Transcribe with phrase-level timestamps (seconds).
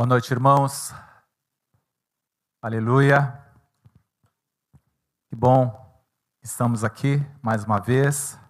[0.00, 0.94] Boa noite, irmãos.
[2.62, 3.38] Aleluia.
[5.28, 5.70] Que bom
[6.38, 8.40] que estamos aqui mais uma vez,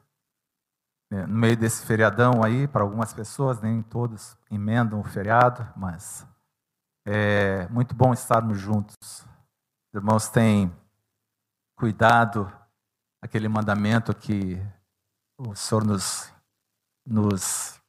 [1.10, 6.24] né, no meio desse feriadão aí, para algumas pessoas, nem todos emendam o feriado, mas
[7.04, 8.94] é muito bom estarmos juntos.
[9.02, 10.72] Os irmãos têm
[11.76, 12.48] cuidado
[13.20, 14.56] aquele mandamento que
[15.36, 16.32] o Senhor nos,
[17.04, 17.79] nos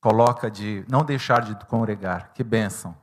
[0.00, 2.32] coloca de não deixar de congregar.
[2.32, 2.96] Que bênção.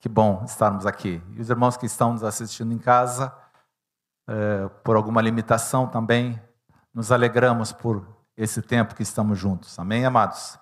[0.00, 1.22] Que bom estarmos aqui.
[1.32, 3.34] E os irmãos que estão nos assistindo em casa,
[4.28, 6.40] é, por alguma limitação também,
[6.94, 8.06] nos alegramos por
[8.36, 9.76] esse tempo que estamos juntos.
[9.78, 10.58] Amém, amados?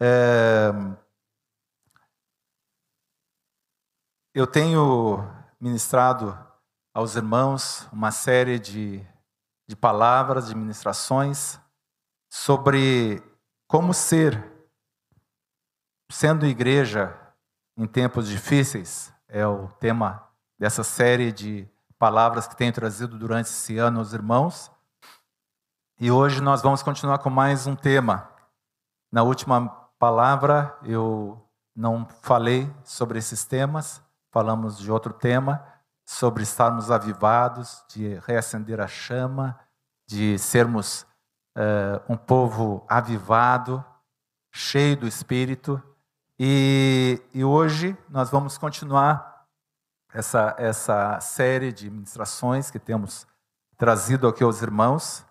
[0.00, 0.70] É,
[4.34, 5.18] eu tenho
[5.60, 6.36] ministrado
[6.94, 9.06] aos irmãos uma série de,
[9.68, 11.60] de palavras, de ministrações
[12.32, 13.22] sobre
[13.68, 14.53] como ser,
[16.14, 17.12] sendo igreja
[17.76, 20.24] em tempos difíceis, é o tema
[20.56, 24.70] dessa série de palavras que tenho trazido durante esse ano aos irmãos.
[25.98, 28.30] E hoje nós vamos continuar com mais um tema.
[29.10, 35.66] Na última palavra eu não falei sobre esses temas, falamos de outro tema,
[36.06, 39.58] sobre estarmos avivados, de reacender a chama,
[40.06, 41.04] de sermos
[41.58, 43.84] uh, um povo avivado,
[44.52, 45.82] cheio do Espírito.
[46.46, 49.46] E, e hoje nós vamos continuar
[50.12, 53.26] essa, essa série de ministrações que temos
[53.78, 55.24] trazido aqui aos irmãos,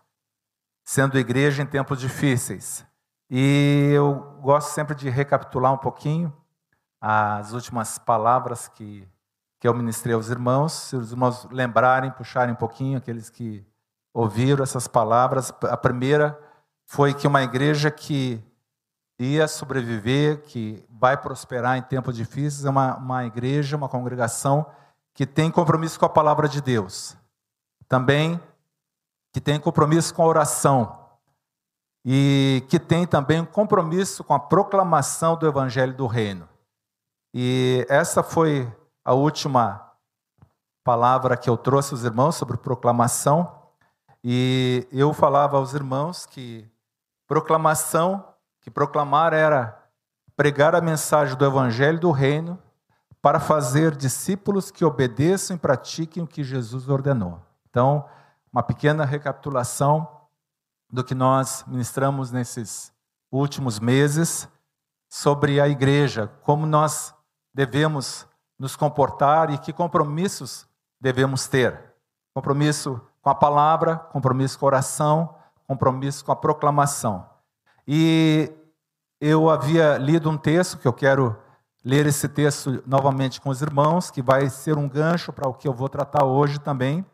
[0.84, 2.84] sendo igreja em tempos difíceis.
[3.30, 6.36] E eu gosto sempre de recapitular um pouquinho
[7.00, 9.08] as últimas palavras que,
[9.60, 13.64] que eu ministrei aos irmãos, se os irmãos lembrarem, puxarem um pouquinho, aqueles que
[14.12, 15.54] ouviram essas palavras.
[15.62, 16.36] A primeira
[16.88, 18.44] foi que uma igreja que
[19.20, 24.66] ia sobreviver, que vai prosperar em tempos difíceis, é uma, uma igreja, uma congregação
[25.14, 27.16] que tem compromisso com a palavra de Deus.
[27.88, 28.42] Também
[29.32, 31.00] que tem compromisso com a oração.
[32.06, 36.48] E que tem também um compromisso com a proclamação do evangelho do reino.
[37.34, 38.72] E essa foi
[39.06, 39.92] a última
[40.84, 43.64] palavra que eu trouxe aos irmãos sobre proclamação.
[44.24, 46.70] E eu falava aos irmãos que
[47.28, 48.33] proclamação
[48.64, 49.78] que proclamar era
[50.36, 52.58] pregar a mensagem do evangelho do reino
[53.22, 57.40] para fazer discípulos que obedeçam e pratiquem o que Jesus ordenou.
[57.70, 58.06] Então,
[58.52, 60.08] uma pequena recapitulação
[60.90, 62.92] do que nós ministramos nesses
[63.30, 64.48] últimos meses
[65.10, 67.14] sobre a igreja, como nós
[67.54, 68.26] devemos
[68.58, 70.68] nos comportar e que compromissos
[71.02, 71.94] devemos ter.
[72.34, 75.36] Compromisso com a palavra, compromisso com a oração,
[75.68, 77.33] compromisso com a proclamação.
[77.88, 78.52] E
[79.20, 81.38] eu havia lido um texto, que eu quero
[81.84, 85.68] ler esse texto novamente com os irmãos, que vai ser um gancho para o que
[85.68, 87.06] eu vou tratar hoje também.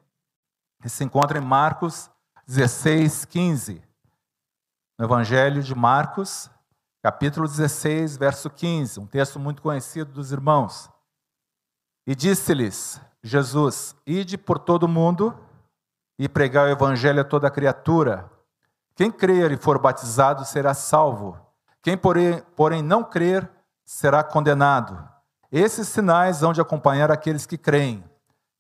[0.81, 2.09] Que se encontra em Marcos
[2.47, 3.81] 16, 15.
[4.97, 6.50] No Evangelho de Marcos,
[7.01, 10.90] capítulo 16, verso 15, um texto muito conhecido dos irmãos.
[12.06, 15.38] E disse-lhes Jesus: Ide por todo o mundo
[16.18, 18.30] e pregai o evangelho a toda criatura.
[19.00, 21.40] Quem crer e for batizado será salvo.
[21.82, 23.50] Quem, porém, porém não crer
[23.86, 25.08] será condenado.
[25.50, 28.04] Esses sinais hão de acompanhar aqueles que creem.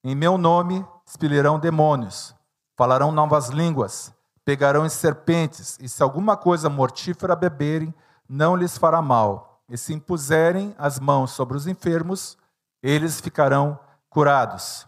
[0.01, 2.33] Em meu nome expelirão demônios,
[2.77, 4.13] falarão novas línguas,
[4.45, 7.93] pegarão em serpentes, e se alguma coisa mortífera beberem,
[8.25, 9.61] não lhes fará mal.
[9.67, 12.37] E se impuserem as mãos sobre os enfermos,
[12.81, 13.77] eles ficarão
[14.09, 14.87] curados.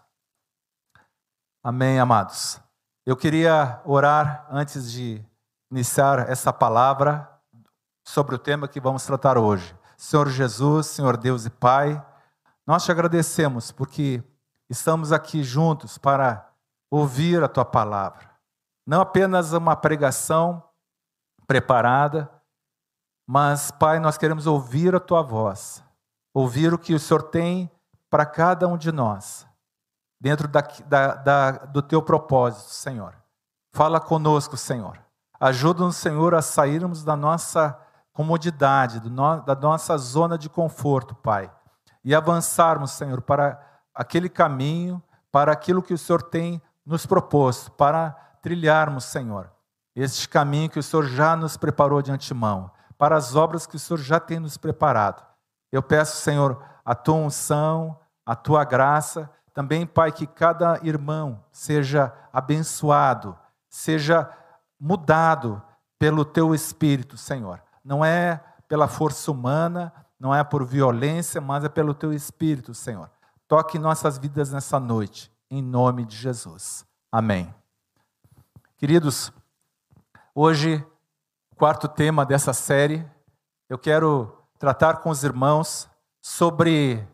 [1.61, 2.57] Amém, amados.
[3.05, 5.29] Eu queria orar antes de
[5.71, 7.29] iniciar essa palavra
[8.03, 9.73] sobre o tema que vamos tratar hoje.
[9.97, 12.03] Senhor Jesus, Senhor Deus e Pai,
[12.67, 14.21] nós te agradecemos porque
[14.69, 16.49] estamos aqui juntos para
[16.89, 18.29] ouvir a tua palavra.
[18.85, 20.61] Não apenas uma pregação
[21.47, 22.29] preparada,
[23.25, 25.81] mas, Pai, nós queremos ouvir a tua voz,
[26.33, 27.71] ouvir o que o Senhor tem
[28.09, 29.47] para cada um de nós,
[30.19, 33.15] dentro da, da, da, do teu propósito, Senhor.
[33.71, 35.00] Fala conosco, Senhor.
[35.41, 37.75] Ajuda-nos, Senhor, a sairmos da nossa
[38.13, 39.01] comodidade,
[39.43, 41.51] da nossa zona de conforto, Pai,
[42.03, 43.59] e avançarmos, Senhor, para
[43.91, 45.01] aquele caminho,
[45.31, 48.11] para aquilo que o Senhor tem nos proposto, para
[48.43, 49.51] trilharmos, Senhor,
[49.95, 53.79] este caminho que o Senhor já nos preparou de antemão, para as obras que o
[53.79, 55.25] Senhor já tem nos preparado.
[55.71, 62.13] Eu peço, Senhor, a tua unção, a tua graça, também, Pai, que cada irmão seja
[62.31, 63.35] abençoado,
[63.67, 64.29] seja
[64.81, 65.61] mudado
[65.99, 71.69] pelo teu Espírito, Senhor não é pela força humana, não é por violência, mas é
[71.69, 73.09] pelo teu espírito, Senhor.
[73.47, 76.85] Toque nossas vidas nessa noite, em nome de Jesus.
[77.11, 77.53] Amém.
[78.77, 79.31] Queridos,
[80.33, 80.85] hoje,
[81.57, 83.05] quarto tema dessa série,
[83.67, 85.89] eu quero tratar com os irmãos
[86.21, 87.05] sobre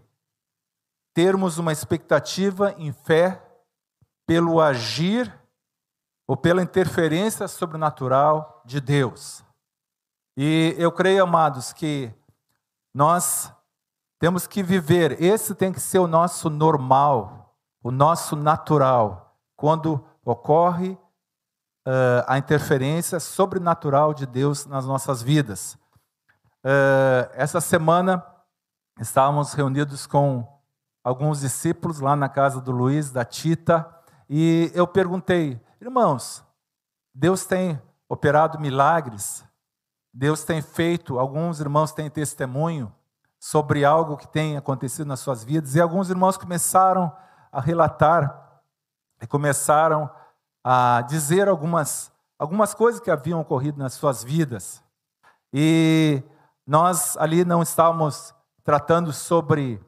[1.13, 3.41] termos uma expectativa em fé
[4.27, 5.33] pelo agir
[6.27, 9.43] ou pela interferência sobrenatural de Deus.
[10.35, 12.13] E eu creio, amados, que
[12.93, 13.51] nós
[14.19, 20.89] temos que viver, esse tem que ser o nosso normal, o nosso natural, quando ocorre
[21.87, 25.77] uh, a interferência sobrenatural de Deus nas nossas vidas.
[26.63, 28.23] Uh, essa semana
[28.99, 30.45] estávamos reunidos com
[31.03, 33.87] alguns discípulos lá na casa do Luiz, da Tita,
[34.29, 36.43] e eu perguntei, irmãos,
[37.13, 39.43] Deus tem operado milagres,
[40.13, 42.93] Deus tem feito, alguns irmãos têm testemunho
[43.39, 47.15] sobre algo que tem acontecido nas suas vidas, e alguns irmãos começaram
[47.51, 48.61] a relatar,
[49.21, 50.09] e começaram
[50.63, 54.83] a dizer algumas, algumas coisas que haviam ocorrido nas suas vidas.
[55.53, 56.21] E
[56.65, 58.33] nós ali não estávamos
[58.63, 59.81] tratando sobre,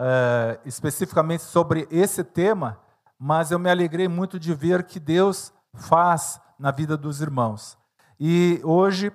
[0.00, 2.80] uh, especificamente sobre esse tema,
[3.18, 7.76] mas eu me alegrei muito de ver que Deus faz na vida dos irmãos.
[8.18, 9.12] E hoje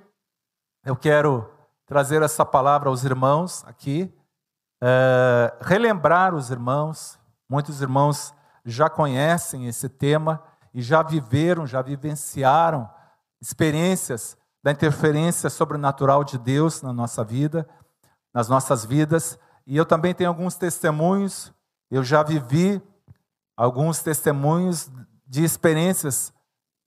[0.86, 1.50] eu quero
[1.86, 4.14] trazer essa palavra aos irmãos aqui,
[4.82, 7.18] é, relembrar os irmãos.
[7.50, 8.34] Muitos irmãos
[8.66, 12.90] já conhecem esse tema e já viveram, já vivenciaram
[13.42, 17.68] experiências da interferência sobrenatural de Deus na nossa vida,
[18.34, 19.38] nas nossas vidas.
[19.68, 21.54] E eu também tenho alguns testemunhos,
[21.92, 22.82] eu já vivi
[23.56, 24.92] alguns testemunhos
[25.28, 26.34] de experiências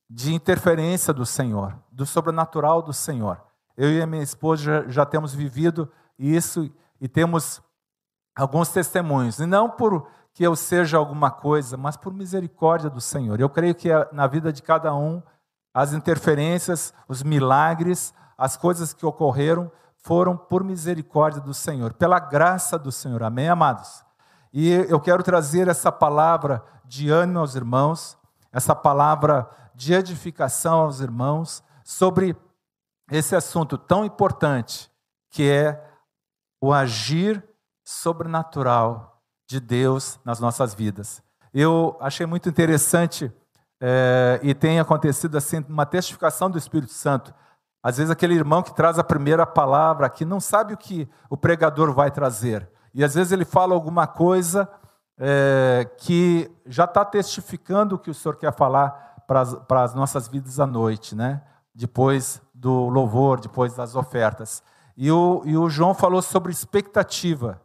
[0.09, 3.43] de interferência do Senhor, do sobrenatural do Senhor.
[3.77, 6.71] Eu e a minha esposa já, já temos vivido isso
[7.01, 7.61] e temos
[8.35, 9.39] alguns testemunhos.
[9.39, 13.41] E não por que eu seja alguma coisa, mas por misericórdia do Senhor.
[13.41, 15.23] Eu creio que na vida de cada um,
[15.75, 22.79] as interferências, os milagres, as coisas que ocorreram foram por misericórdia do Senhor, pela graça
[22.79, 23.23] do Senhor.
[23.23, 24.06] Amém, amados?
[24.59, 28.17] E eu quero trazer essa palavra de ânimo aos irmãos,
[28.51, 32.35] essa palavra de edificação aos irmãos sobre
[33.11, 34.91] esse assunto tão importante
[35.29, 35.87] que é
[36.59, 37.47] o agir
[37.85, 41.23] sobrenatural de Deus nas nossas vidas.
[41.53, 43.31] Eu achei muito interessante
[43.79, 47.35] é, e tem acontecido assim uma testificação do Espírito Santo.
[47.83, 51.37] Às vezes aquele irmão que traz a primeira palavra aqui não sabe o que o
[51.37, 52.67] pregador vai trazer.
[52.97, 54.67] E às vezes ele fala alguma coisa
[55.19, 60.59] é, que já está testificando o que o Senhor quer falar para as nossas vidas
[60.59, 61.43] à noite, né?
[61.75, 64.63] depois do louvor, depois das ofertas.
[64.97, 67.61] E o, e o João falou sobre expectativa.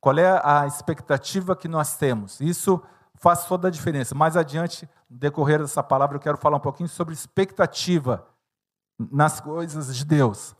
[0.00, 2.40] Qual é a expectativa que nós temos?
[2.40, 2.80] Isso
[3.16, 4.14] faz toda a diferença.
[4.14, 8.24] Mais adiante, no decorrer dessa palavra, eu quero falar um pouquinho sobre expectativa
[8.96, 10.54] nas coisas de Deus.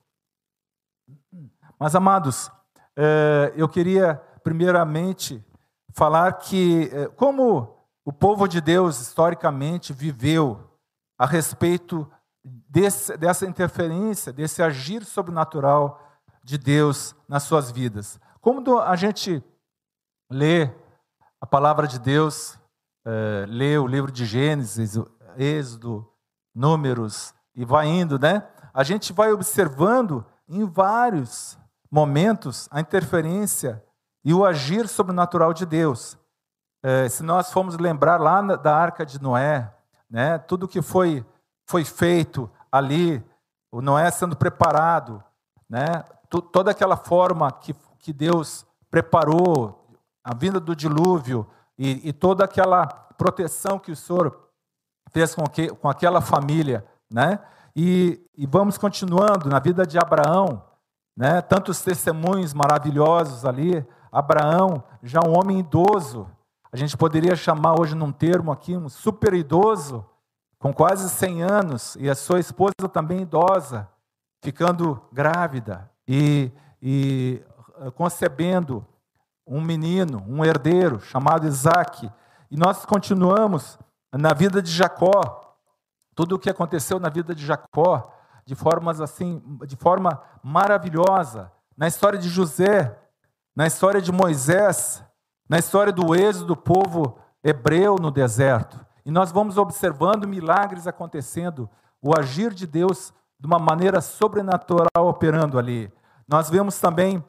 [1.78, 2.50] Mas, amados,
[3.00, 5.44] eh, eu queria primeiramente
[5.94, 10.68] falar que, eh, como o povo de Deus historicamente viveu
[11.16, 12.10] a respeito
[12.42, 16.02] desse, dessa interferência, desse agir sobrenatural
[16.42, 18.18] de Deus nas suas vidas.
[18.40, 19.44] Como a gente
[20.28, 20.68] lê
[21.40, 22.58] a palavra de Deus,
[23.06, 24.96] é, lê o livro de Gênesis,
[25.36, 26.04] Êxodo,
[26.52, 28.48] Números, e vai indo, né?
[28.74, 31.56] A gente vai observando em vários
[31.90, 33.82] momentos a interferência
[34.24, 36.18] e o agir sobrenatural de Deus.
[36.82, 39.72] É, se nós formos lembrar lá da arca de Noé,
[40.08, 41.24] né, tudo que foi,
[41.66, 43.24] foi feito ali,
[43.72, 45.22] o Noé sendo preparado,
[45.68, 46.04] né,
[46.52, 49.78] toda aquela forma que, que Deus preparou,
[50.28, 51.46] a vinda do dilúvio
[51.78, 54.48] e, e toda aquela proteção que o Senhor
[55.10, 57.40] fez com, que, com aquela família, né?
[57.74, 60.62] E, e vamos continuando na vida de Abraão,
[61.18, 61.42] né?
[61.42, 63.84] Tantos testemunhos maravilhosos ali.
[64.10, 66.30] Abraão, já um homem idoso,
[66.72, 70.06] a gente poderia chamar hoje num termo aqui, um super idoso,
[70.60, 73.88] com quase 100 anos, e a sua esposa também idosa,
[74.42, 77.42] ficando grávida e, e
[77.80, 78.86] eh, concebendo
[79.44, 82.10] um menino, um herdeiro chamado Isaac.
[82.48, 83.76] E nós continuamos
[84.12, 85.56] na vida de Jacó,
[86.14, 88.12] tudo o que aconteceu na vida de Jacó,
[88.48, 92.98] de formas assim, de forma maravilhosa, na história de José,
[93.54, 95.04] na história de Moisés,
[95.46, 98.82] na história do êxodo do povo hebreu no deserto.
[99.04, 101.68] E nós vamos observando milagres acontecendo,
[102.00, 105.92] o agir de Deus de uma maneira sobrenatural operando ali.
[106.26, 107.22] Nós vemos também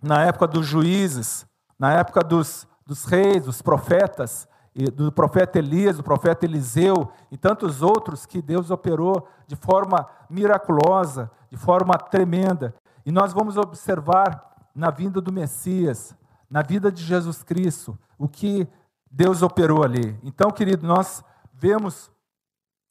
[0.00, 1.44] na época dos juízes,
[1.76, 4.46] na época dos, dos reis, dos profetas,
[4.84, 11.30] do profeta Elias, do profeta Eliseu e tantos outros que Deus operou de forma miraculosa,
[11.50, 12.74] de forma tremenda.
[13.04, 16.14] E nós vamos observar na vinda do Messias,
[16.50, 18.68] na vida de Jesus Cristo, o que
[19.10, 20.18] Deus operou ali.
[20.22, 22.10] Então, querido, nós vemos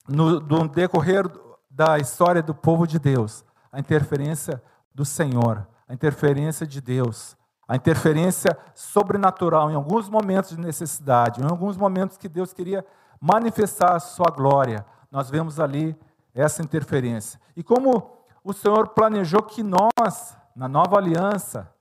[0.08, 1.30] no, no decorrer
[1.70, 4.63] da história do povo de Deus a interferência
[4.94, 11.45] do Senhor, a interferência de Deus, a interferência sobrenatural em alguns momentos de necessidade, em
[11.45, 12.86] alguns momentos que Deus queria
[13.19, 14.86] manifestar a sua glória.
[15.12, 15.98] Nós vemos ali
[16.34, 17.39] essa interferência.
[17.55, 21.72] E como o Senhor planejou que nós, na nova aliança,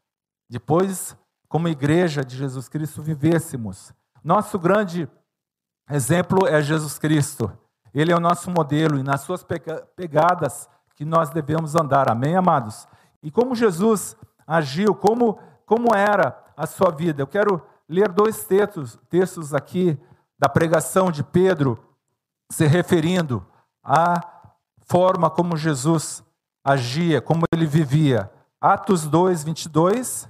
[0.48, 1.16] depois,
[1.48, 3.92] como igreja de Jesus Cristo, vivêssemos.
[4.22, 5.08] Nosso grande
[5.90, 7.52] exemplo é Jesus Cristo.
[7.92, 9.44] Ele é o nosso modelo e nas suas
[9.94, 12.10] pegadas que nós devemos andar.
[12.10, 12.88] Amém, amados?
[13.22, 17.22] E como Jesus agiu, como como era a sua vida.
[17.22, 19.98] Eu quero ler dois textos, textos aqui
[20.38, 21.78] da pregação de Pedro,
[22.50, 23.44] se referindo
[23.82, 24.20] à
[24.86, 26.22] forma como Jesus
[26.64, 28.30] agia, como ele vivia.
[28.60, 30.28] Atos 2, 22,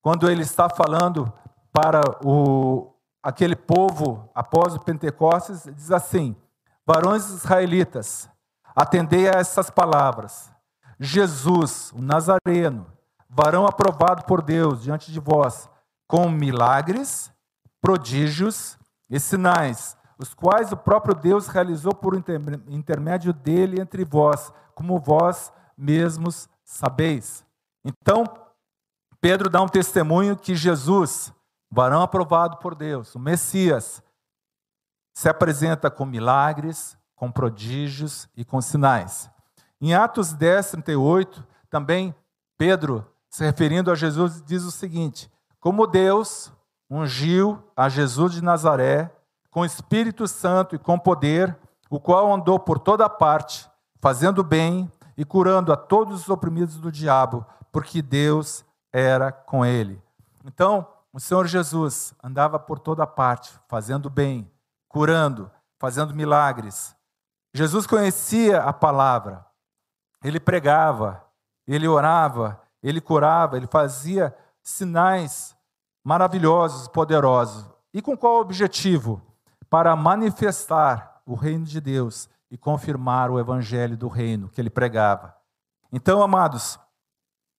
[0.00, 1.32] quando ele está falando
[1.72, 6.36] para o, aquele povo após o Pentecostes, diz assim:
[6.86, 8.28] Varões israelitas,
[8.74, 10.50] atendei a essas palavras.
[10.98, 12.86] Jesus, o Nazareno,
[13.28, 15.68] varão aprovado por Deus diante de vós,
[16.06, 17.30] com milagres,
[17.80, 18.78] prodígios
[19.10, 25.52] e sinais, os quais o próprio Deus realizou por intermédio dele entre vós, como vós
[25.76, 27.44] mesmos sabeis.
[27.84, 28.24] Então,
[29.20, 31.32] Pedro dá um testemunho que Jesus,
[31.70, 34.02] varão aprovado por Deus, o Messias,
[35.12, 39.30] se apresenta com milagres, com prodígios e com sinais.
[39.80, 42.14] Em Atos 10, 38, também
[42.56, 43.06] Pedro
[43.38, 45.30] se referindo a Jesus, diz o seguinte:
[45.60, 46.52] Como Deus
[46.90, 49.14] ungiu a Jesus de Nazaré
[49.48, 51.56] com Espírito Santo e com poder,
[51.88, 56.90] o qual andou por toda parte, fazendo bem e curando a todos os oprimidos do
[56.90, 60.02] diabo, porque Deus era com ele.
[60.44, 64.50] Então, o Senhor Jesus andava por toda parte, fazendo bem,
[64.88, 66.92] curando, fazendo milagres.
[67.54, 69.46] Jesus conhecia a palavra,
[70.24, 71.24] ele pregava,
[71.68, 75.56] ele orava, ele curava, ele fazia sinais
[76.04, 77.66] maravilhosos, poderosos.
[77.92, 79.20] E com qual objetivo?
[79.68, 85.34] Para manifestar o reino de Deus e confirmar o evangelho do reino que ele pregava.
[85.92, 86.78] Então, amados,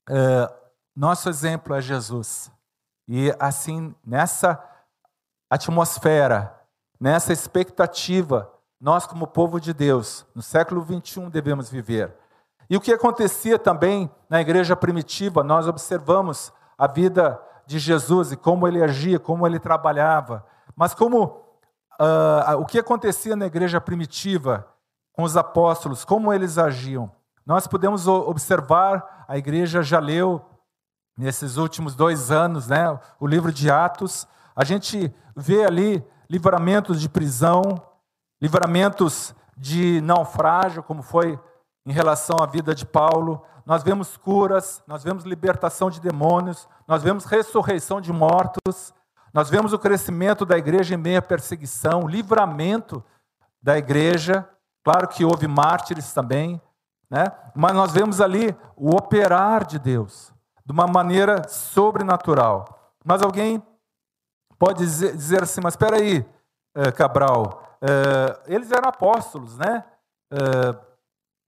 [0.10, 0.54] é,
[0.96, 2.52] nosso exemplo é Jesus.
[3.08, 4.64] E assim, nessa
[5.50, 6.56] atmosfera,
[7.00, 12.16] nessa expectativa, nós, como povo de Deus, no século 21, devemos viver.
[12.70, 18.38] E o que acontecia também na igreja primitiva, nós observamos a vida de Jesus e
[18.38, 20.46] como ele agia, como ele trabalhava.
[20.76, 21.24] Mas como
[22.00, 24.68] uh, o que acontecia na igreja primitiva
[25.14, 27.12] com os apóstolos, como eles agiam.
[27.46, 30.42] Nós podemos observar, a igreja já leu
[31.18, 37.10] nesses últimos dois anos, né, o livro de Atos, a gente vê ali livramentos de
[37.10, 37.62] prisão,
[38.42, 41.38] livramentos de naufrágio, como foi
[41.90, 43.44] em relação à vida de Paulo.
[43.66, 48.94] Nós vemos curas, nós vemos libertação de demônios, nós vemos ressurreição de mortos,
[49.34, 53.04] nós vemos o crescimento da igreja em meio à perseguição, livramento
[53.60, 54.48] da igreja.
[54.84, 56.62] Claro que houve mártires também,
[57.10, 57.26] né?
[57.56, 60.32] mas nós vemos ali o operar de Deus
[60.64, 62.94] de uma maneira sobrenatural.
[63.04, 63.64] Mas alguém
[64.60, 66.24] pode dizer, assim: mas espera aí,
[66.76, 69.84] eh, Cabral, eh, eles eram apóstolos, né?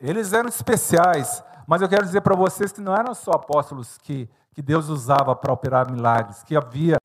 [0.02, 4.28] Eles eram especiais, mas eu quero dizer para vocês que não eram só apóstolos que,
[4.52, 6.98] que Deus usava para operar milagres, que havia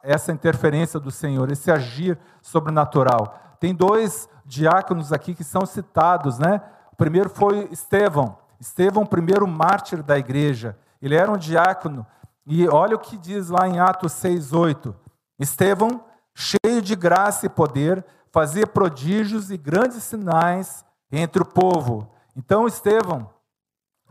[0.00, 3.36] essa interferência do Senhor, esse agir sobrenatural.
[3.58, 6.62] Tem dois diáconos aqui que são citados, né?
[6.92, 8.38] O primeiro foi Estevão.
[8.60, 10.78] Estevão, o primeiro mártir da igreja.
[11.02, 12.06] Ele era um diácono.
[12.46, 14.94] E olha o que diz lá em Atos 6:8.
[15.38, 22.15] Estevão, cheio de graça e poder, fazia prodígios e grandes sinais entre o povo.
[22.36, 23.30] Então, Estevão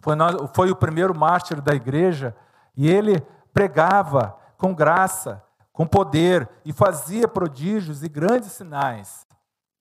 [0.01, 0.15] foi,
[0.53, 2.35] foi o primeiro mártir da igreja
[2.75, 3.21] e ele
[3.53, 9.25] pregava com graça, com poder e fazia prodígios e grandes sinais.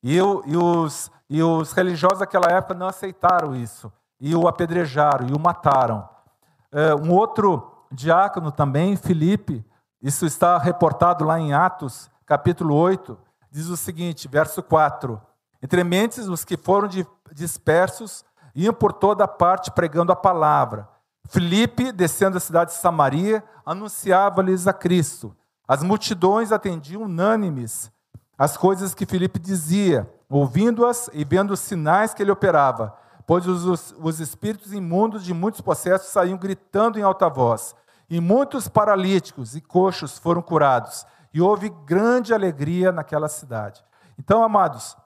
[0.02, 5.32] E, e, os, e os religiosos daquela época não aceitaram isso e o apedrejaram e
[5.32, 6.08] o mataram.
[6.70, 9.64] É, um outro diácono também, Filipe,
[10.02, 13.18] isso está reportado lá em Atos, capítulo 8,
[13.50, 15.20] diz o seguinte, verso 4:
[15.62, 16.88] Entre mentes os que foram
[17.32, 18.24] dispersos
[18.54, 20.88] iam por toda parte pregando a palavra.
[21.26, 25.34] Filipe, descendo da cidade de Samaria, anunciava-lhes a Cristo.
[25.66, 27.90] As multidões atendiam unânimes
[28.36, 32.96] as coisas que Filipe dizia, ouvindo-as e vendo os sinais que ele operava,
[33.26, 37.74] pois os, os espíritos imundos de muitos processos saíam gritando em alta voz.
[38.10, 43.84] E muitos paralíticos e coxos foram curados, e houve grande alegria naquela cidade.
[44.18, 44.96] Então, amados,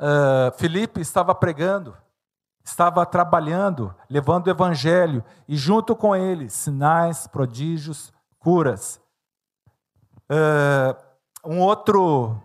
[0.00, 1.96] uh, Filipe estava pregando,
[2.68, 9.00] estava trabalhando, levando o evangelho, e junto com ele, sinais, prodígios, curas.
[10.30, 10.94] Uh,
[11.44, 12.40] um outro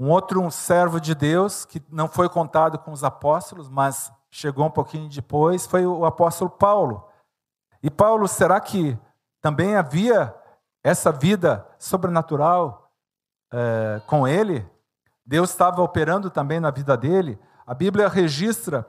[0.00, 4.66] um outro um servo de Deus que não foi contado com os apóstolos, mas chegou
[4.66, 7.06] um pouquinho depois, foi o apóstolo Paulo.
[7.82, 8.96] E Paulo, será que
[9.40, 10.34] também havia
[10.84, 12.90] essa vida sobrenatural
[13.52, 14.64] é, com ele?
[15.26, 17.38] Deus estava operando também na vida dele.
[17.66, 18.86] A Bíblia registra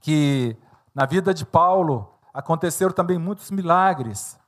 [0.00, 0.56] que
[0.94, 4.38] na vida de Paulo aconteceram também muitos milagres,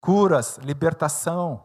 [0.00, 1.64] curas, libertação.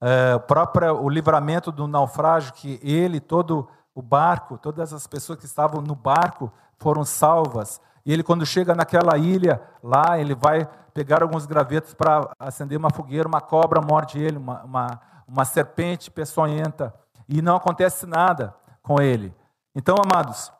[0.00, 5.46] É, próprio o livramento do naufrágio, que ele, todo o barco, todas as pessoas que
[5.46, 7.80] estavam no barco foram salvas.
[8.04, 12.90] E ele, quando chega naquela ilha, lá, ele vai pegar alguns gravetos para acender uma
[12.90, 16.94] fogueira, uma cobra morde ele, uma, uma, uma serpente peçonhenta,
[17.28, 19.34] e não acontece nada com ele.
[19.74, 20.52] Então, amados,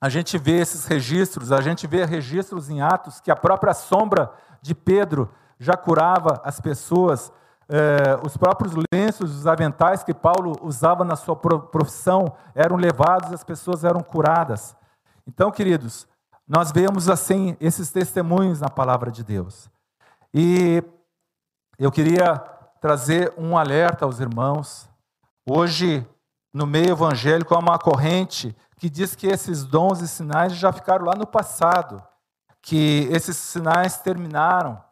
[0.00, 4.32] a gente vê esses registros, a gente vê registros em Atos que a própria sombra
[4.62, 7.32] de Pedro já curava as pessoas,
[7.68, 13.42] eh, os próprios lenços, os aventais que Paulo usava na sua profissão eram levados, as
[13.42, 14.76] pessoas eram curadas.
[15.26, 16.06] Então, queridos,
[16.46, 19.68] nós vemos assim esses testemunhos na palavra de Deus.
[20.32, 20.82] E
[21.78, 22.38] eu queria
[22.80, 24.88] trazer um alerta aos irmãos.
[25.46, 26.06] Hoje,
[26.54, 31.04] no meio evangélico, há uma corrente que diz que esses dons e sinais já ficaram
[31.04, 32.02] lá no passado,
[32.62, 34.82] que esses sinais terminaram.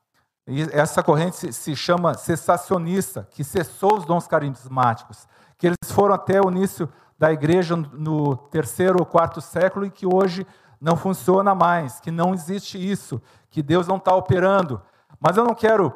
[0.47, 6.41] E essa corrente se chama cessacionista, que cessou os dons carismáticos, que eles foram até
[6.41, 10.47] o início da igreja no terceiro ou quarto século e que hoje
[10.81, 14.83] não funciona mais, que não existe isso, que Deus não está operando.
[15.19, 15.95] Mas eu não quero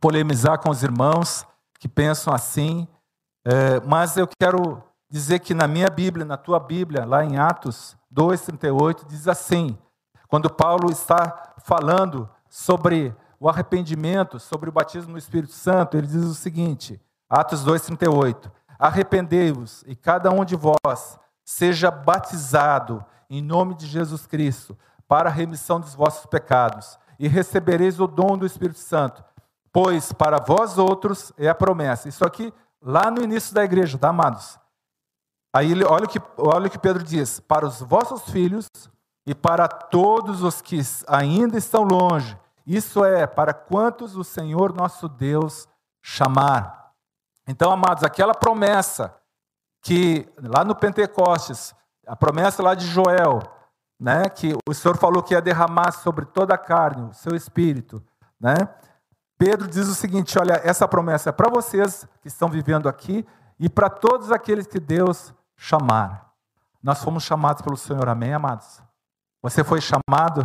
[0.00, 1.46] polemizar com os irmãos
[1.78, 2.88] que pensam assim,
[3.44, 4.82] é, mas eu quero
[5.14, 9.78] dizer que na minha Bíblia, na tua Bíblia, lá em Atos 2,38, diz assim:
[10.26, 16.24] quando Paulo está falando sobre o arrependimento, sobre o batismo no Espírito Santo, ele diz
[16.24, 17.00] o seguinte,
[17.30, 24.76] Atos 2,38: Arrependei-vos e cada um de vós seja batizado em nome de Jesus Cristo
[25.06, 29.22] para a remissão dos vossos pecados e recebereis o dom do Espírito Santo,
[29.72, 32.08] pois para vós outros é a promessa.
[32.08, 34.58] Isso aqui lá no início da igreja, tá, amados?
[35.54, 38.66] Aí olha o que, olha o que Pedro diz: para os vossos filhos
[39.24, 42.36] e para todos os que ainda estão longe,
[42.66, 45.68] isso é, para quantos o Senhor nosso Deus
[46.02, 46.90] chamar.
[47.46, 49.14] Então, amados, aquela promessa
[49.80, 51.72] que lá no Pentecostes,
[52.04, 53.40] a promessa lá de Joel,
[54.00, 58.02] né, que o Senhor falou que ia derramar sobre toda a carne o seu espírito,
[58.40, 58.56] né?
[59.38, 63.24] Pedro diz o seguinte: olha, essa promessa é para vocês que estão vivendo aqui
[63.60, 65.32] e para todos aqueles que Deus
[65.64, 66.30] chamar.
[66.82, 68.82] Nós fomos chamados pelo Senhor, amém, amados?
[69.42, 70.42] Você foi chamado?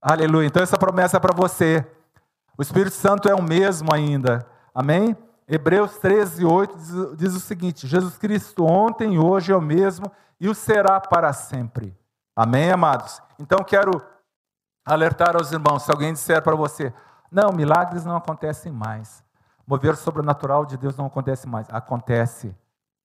[0.00, 0.46] Aleluia.
[0.46, 1.86] Então essa promessa é para você.
[2.56, 5.16] O Espírito Santo é o mesmo ainda, amém?
[5.46, 10.48] Hebreus 13, 8 diz, diz o seguinte: Jesus Cristo ontem, hoje é o mesmo e
[10.48, 11.94] o será para sempre.
[12.34, 13.20] Amém, amados?
[13.38, 14.02] Então quero
[14.86, 16.94] alertar aos irmãos: se alguém disser para você,
[17.30, 19.22] não, milagres não acontecem mais,
[19.66, 22.56] mover sobrenatural de Deus não acontece mais, acontece.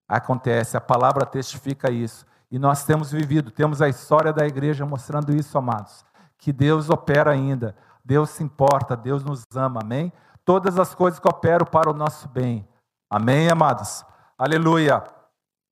[0.07, 2.25] Acontece, a palavra testifica isso.
[2.49, 6.05] E nós temos vivido, temos a história da igreja mostrando isso, amados.
[6.37, 10.13] Que Deus opera ainda, Deus se importa, Deus nos ama, amém?
[10.45, 12.65] Todas as coisas cooperam para o nosso bem,
[13.09, 14.05] amém, amados?
[14.37, 15.03] Aleluia.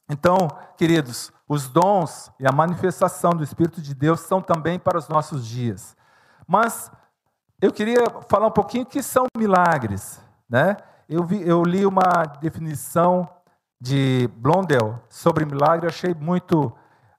[0.09, 5.07] Então, queridos, os dons e a manifestação do Espírito de Deus são também para os
[5.07, 5.95] nossos dias.
[6.47, 6.91] Mas
[7.61, 10.19] eu queria falar um pouquinho o que são milagres.
[10.49, 10.77] Né?
[11.07, 13.29] Eu, vi, eu li uma definição
[13.79, 16.71] de Blondel sobre milagre, achei muito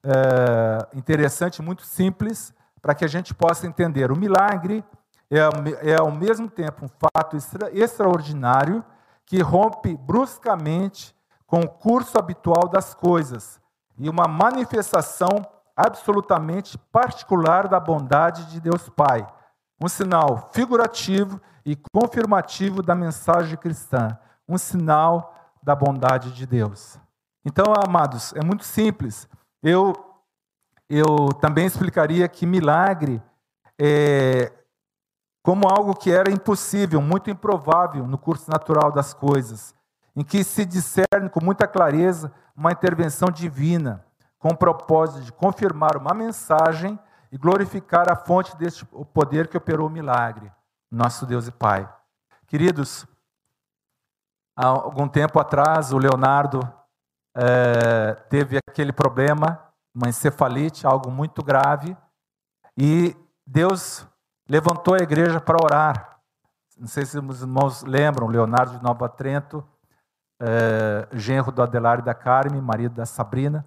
[0.03, 4.11] é, interessante, muito simples, para que a gente possa entender.
[4.11, 4.83] O milagre
[5.29, 8.83] é, é ao mesmo tempo um fato extra, extraordinário
[9.25, 11.15] que rompe bruscamente
[11.45, 13.59] com o curso habitual das coisas
[13.97, 15.29] e uma manifestação
[15.75, 19.25] absolutamente particular da bondade de Deus Pai,
[19.81, 24.17] um sinal figurativo e confirmativo da mensagem cristã,
[24.47, 25.36] um sinal
[25.67, 26.97] da bondade de Deus.
[27.43, 29.27] Então, amados, é muito simples.
[29.61, 29.93] Eu,
[30.89, 33.21] eu também explicaria que milagre
[33.77, 34.53] é,
[35.43, 39.75] como algo que era impossível, muito improvável no curso natural das coisas,
[40.15, 44.05] em que se discerne com muita clareza uma intervenção divina,
[44.39, 46.97] com o propósito de confirmar uma mensagem
[47.29, 50.49] e glorificar a fonte deste poder que operou o milagre,
[50.89, 51.89] nosso Deus e Pai.
[52.47, 53.05] Queridos,
[54.57, 56.59] há algum tempo atrás, o Leonardo
[57.35, 59.63] é, teve aquele problema,
[59.95, 61.95] uma encefalite, algo muito grave,
[62.75, 63.15] e
[63.45, 64.05] Deus
[64.49, 66.19] levantou a igreja para orar.
[66.75, 69.63] Não sei se os irmãos lembram, Leonardo de Nova Trento,
[70.41, 73.65] é, genro do Adelar da Carme, marido da Sabrina,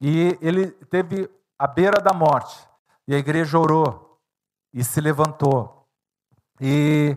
[0.00, 2.68] e ele teve à beira da morte.
[3.06, 4.18] E a igreja orou
[4.72, 5.86] e se levantou.
[6.60, 7.16] E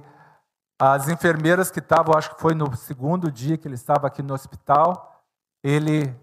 [0.80, 4.34] as enfermeiras que estavam, acho que foi no segundo dia que ele estava aqui no
[4.34, 5.24] hospital,
[5.64, 6.14] ele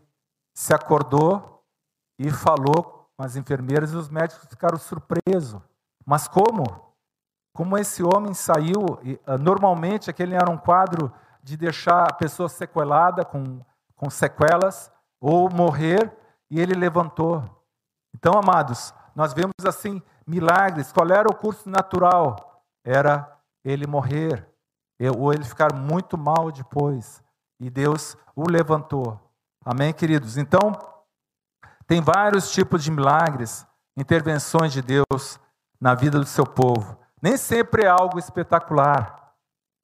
[0.55, 1.65] se acordou
[2.19, 5.61] e falou com as enfermeiras e os médicos ficaram surpresos.
[6.05, 6.93] Mas como?
[7.55, 8.99] Como esse homem saiu?
[9.27, 11.13] Ah, normalmente aquele era um quadro
[11.43, 13.61] de deixar a pessoa sequelada, com,
[13.97, 16.17] com sequelas, ou morrer,
[16.51, 17.45] e ele levantou.
[18.15, 20.93] Então, amados, nós vemos assim milagres.
[20.93, 22.63] Qual era o curso natural?
[22.85, 23.33] Era
[23.65, 24.49] ele morrer,
[25.19, 27.23] ou ele ficar muito mal depois.
[27.61, 29.19] E Deus o levantou.
[29.65, 30.37] Amém, queridos?
[30.37, 30.73] Então,
[31.87, 35.39] tem vários tipos de milagres, intervenções de Deus
[35.81, 36.99] na vida do seu povo.
[37.21, 39.35] Nem sempre é algo espetacular.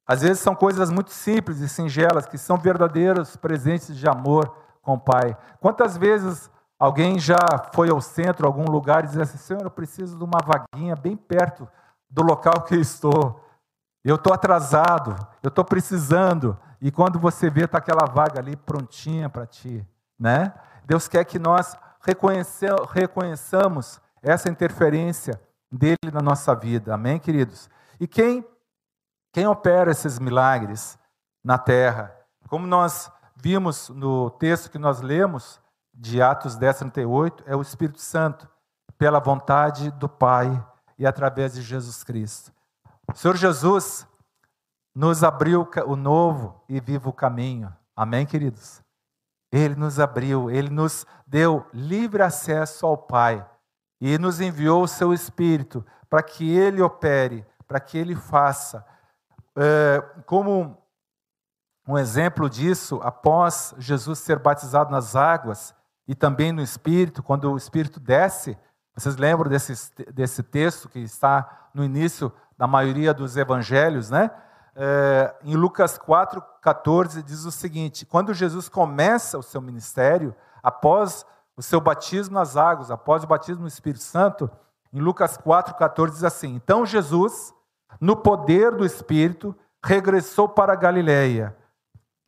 [0.07, 4.93] Às vezes são coisas muito simples e singelas, que são verdadeiros presentes de amor com
[4.93, 5.37] o Pai.
[5.59, 7.35] Quantas vezes Alguém já
[7.73, 11.17] foi ao centro, algum lugar, e disse assim: Senhor, eu preciso de uma vaguinha bem
[11.17, 11.67] perto
[12.09, 13.43] do local que estou.
[14.03, 16.57] Eu estou atrasado, eu estou precisando.
[16.81, 19.85] E quando você vê, está aquela vaga ali prontinha para ti.
[20.17, 20.53] Né?
[20.85, 21.75] Deus quer que nós
[22.93, 26.93] reconheçamos essa interferência dele na nossa vida.
[26.93, 27.69] Amém, queridos?
[27.99, 28.45] E quem,
[29.31, 30.97] quem opera esses milagres
[31.43, 32.15] na terra?
[32.47, 35.59] Como nós vimos no texto que nós lemos,
[35.93, 38.49] de Atos 10, 38 é o Espírito Santo,
[38.97, 40.65] pela vontade do Pai
[40.97, 42.51] e através de Jesus Cristo.
[43.13, 44.07] O Senhor Jesus
[44.95, 47.73] nos abriu o novo e vivo caminho.
[47.95, 48.81] Amém, queridos?
[49.51, 53.45] Ele nos abriu, ele nos deu livre acesso ao Pai
[53.99, 58.85] e nos enviou o seu Espírito para que ele opere, para que ele faça.
[59.57, 60.77] É, como
[61.87, 65.73] um exemplo disso, após Jesus ser batizado nas águas,
[66.07, 68.57] e também no Espírito, quando o Espírito desce.
[68.95, 74.29] Vocês lembram desse, desse texto que está no início da maioria dos evangelhos, né?
[74.75, 81.25] É, em Lucas 4, 14, diz o seguinte: quando Jesus começa o seu ministério, após
[81.55, 84.51] o seu batismo nas águas, após o batismo no Espírito Santo,
[84.91, 87.53] em Lucas 4, 14 diz assim: Então Jesus,
[87.99, 91.55] no poder do Espírito, regressou para a Galiléia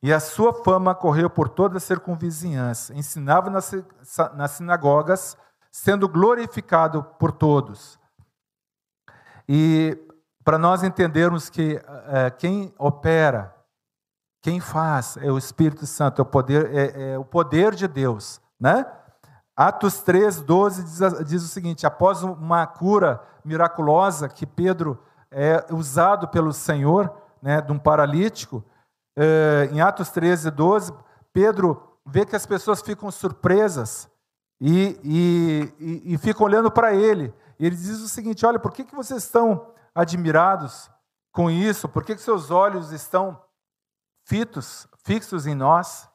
[0.02, 2.94] e a sua fama correu por toda a circunvizinhança.
[2.94, 3.74] Ensinava nas,
[4.34, 5.38] nas sinagogas,
[5.70, 8.00] sendo glorificado por todos.
[9.48, 10.08] E
[10.43, 13.56] para nós entendermos que é, quem opera,
[14.41, 18.41] quem faz é o Espírito Santo, é o poder, é, é o poder de Deus,
[18.60, 18.86] né?
[19.56, 24.97] Atos 3, 12 diz, diz, o seguinte: após uma cura miraculosa que Pedro
[25.30, 28.63] é usado pelo Senhor, né, de um paralítico,
[29.15, 30.93] é, em Atos 13, 12,
[31.32, 34.10] Pedro vê que as pessoas ficam surpresas
[34.60, 37.34] e, e, e, e ficam olhando para ele.
[37.60, 40.89] Ele diz o seguinte: Olha, por que, que vocês estão admirados
[41.32, 41.88] com isso?
[41.88, 43.43] Por que, que seus olhos estão
[44.25, 46.10] fitos, fixos em nós?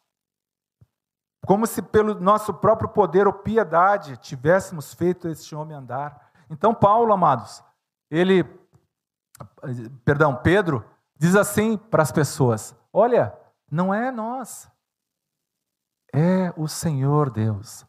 [1.47, 6.33] Como se pelo nosso próprio poder ou piedade tivéssemos feito este homem andar.
[6.51, 7.63] Então, Paulo, amados,
[8.11, 8.45] ele,
[10.05, 10.85] perdão, Pedro,
[11.17, 13.37] diz assim para as pessoas: Olha,
[13.71, 14.69] não é nós,
[16.13, 17.87] é o Senhor Deus,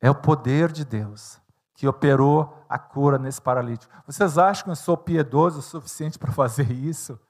[0.00, 1.40] é o poder de Deus
[1.76, 3.92] que operou a cura nesse paralítico.
[4.06, 7.20] Vocês acham que eu sou piedoso o suficiente para fazer isso?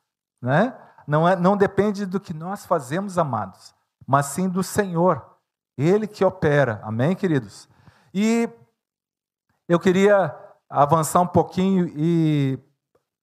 [0.40, 0.74] Né?
[1.06, 3.74] Não, é, não depende do que nós fazemos, amados,
[4.06, 5.24] mas sim do Senhor,
[5.76, 6.80] Ele que opera.
[6.84, 7.68] Amém, queridos?
[8.14, 8.48] E
[9.68, 10.34] eu queria
[10.70, 12.58] avançar um pouquinho e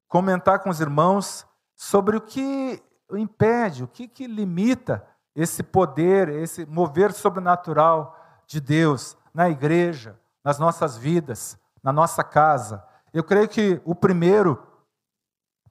[0.08, 5.06] comentar com os irmãos sobre o que impede, o que, que limita
[5.36, 12.84] esse poder, esse mover sobrenatural de Deus na igreja, nas nossas vidas, na nossa casa.
[13.14, 14.62] Eu creio que o primeiro,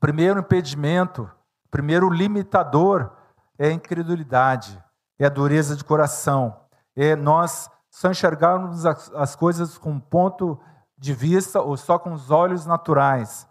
[0.01, 1.31] primeiro impedimento,
[1.71, 3.11] primeiro limitador
[3.59, 4.83] é a incredulidade,
[5.19, 6.57] é a dureza de coração,
[6.97, 10.59] é nós só enxergarmos as, as coisas com um ponto
[10.97, 13.47] de vista ou só com os olhos naturais.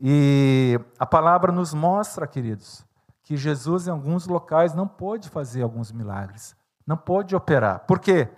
[0.00, 2.84] E a palavra nos mostra, queridos,
[3.22, 6.54] que Jesus em alguns locais não pôde fazer alguns milagres,
[6.86, 7.80] não pôde operar.
[7.80, 8.28] Por quê?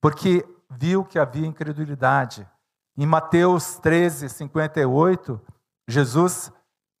[0.00, 0.44] Porque
[0.78, 2.48] viu que havia incredulidade.
[2.96, 5.40] Em Mateus 13, 58,
[5.88, 6.52] Jesus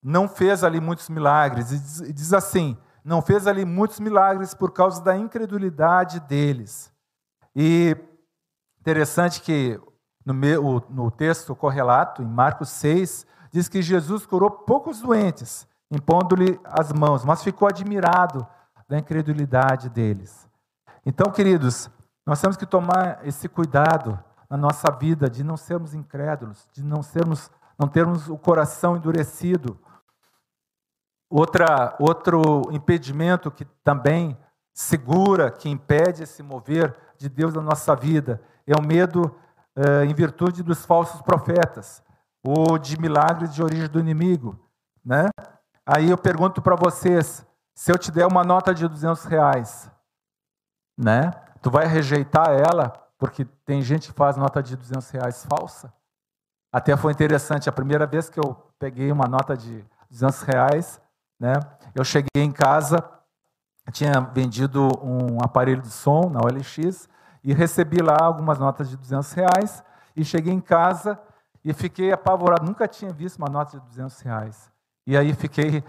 [0.02, 5.02] não fez ali muitos milagres, e diz assim: não fez ali muitos milagres por causa
[5.02, 6.92] da incredulidade deles.
[7.54, 7.96] E
[8.80, 9.80] interessante que
[10.24, 16.58] no, meu, no texto correlato, em Marcos 6, diz que Jesus curou poucos doentes, impondo-lhe
[16.64, 18.46] as mãos, mas ficou admirado
[18.88, 20.48] da incredulidade deles.
[21.04, 21.90] Então, queridos,
[22.26, 27.02] nós temos que tomar esse cuidado na nossa vida de não sermos incrédulos, de não
[27.02, 29.78] sermos, não termos o coração endurecido.
[31.28, 34.38] Outra, outro impedimento que também
[34.72, 39.34] segura, que impede esse mover de Deus na nossa vida, é o medo
[39.76, 42.02] eh, em virtude dos falsos profetas,
[42.42, 44.58] ou de milagres de origem do inimigo.
[45.04, 45.28] Né?
[45.84, 49.90] Aí eu pergunto para vocês, se eu te der uma nota de 200 reais,
[50.96, 51.32] né?
[51.64, 55.90] Tu vai rejeitar ela porque tem gente que faz nota de 200 reais falsa?
[56.70, 61.00] Até foi interessante, a primeira vez que eu peguei uma nota de 200 reais,
[61.40, 61.54] né?
[61.94, 63.02] eu cheguei em casa,
[63.92, 67.08] tinha vendido um aparelho de som na OLX,
[67.42, 69.82] e recebi lá algumas notas de 200 reais
[70.14, 71.18] e cheguei em casa
[71.64, 72.66] e fiquei apavorado.
[72.66, 74.70] Nunca tinha visto uma nota de 200 reais.
[75.06, 75.82] E aí fiquei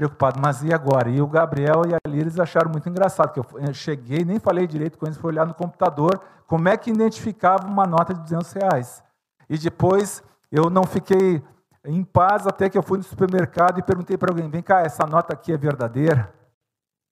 [0.00, 1.10] preocupado, mas e agora?
[1.10, 4.96] E o Gabriel e a Liris acharam muito engraçado, que eu cheguei, nem falei direito
[4.96, 9.04] com eles, fui olhar no computador como é que identificava uma nota de 200 reais.
[9.48, 11.42] E depois eu não fiquei
[11.84, 15.06] em paz até que eu fui no supermercado e perguntei para alguém, vem cá, essa
[15.06, 16.32] nota aqui é verdadeira?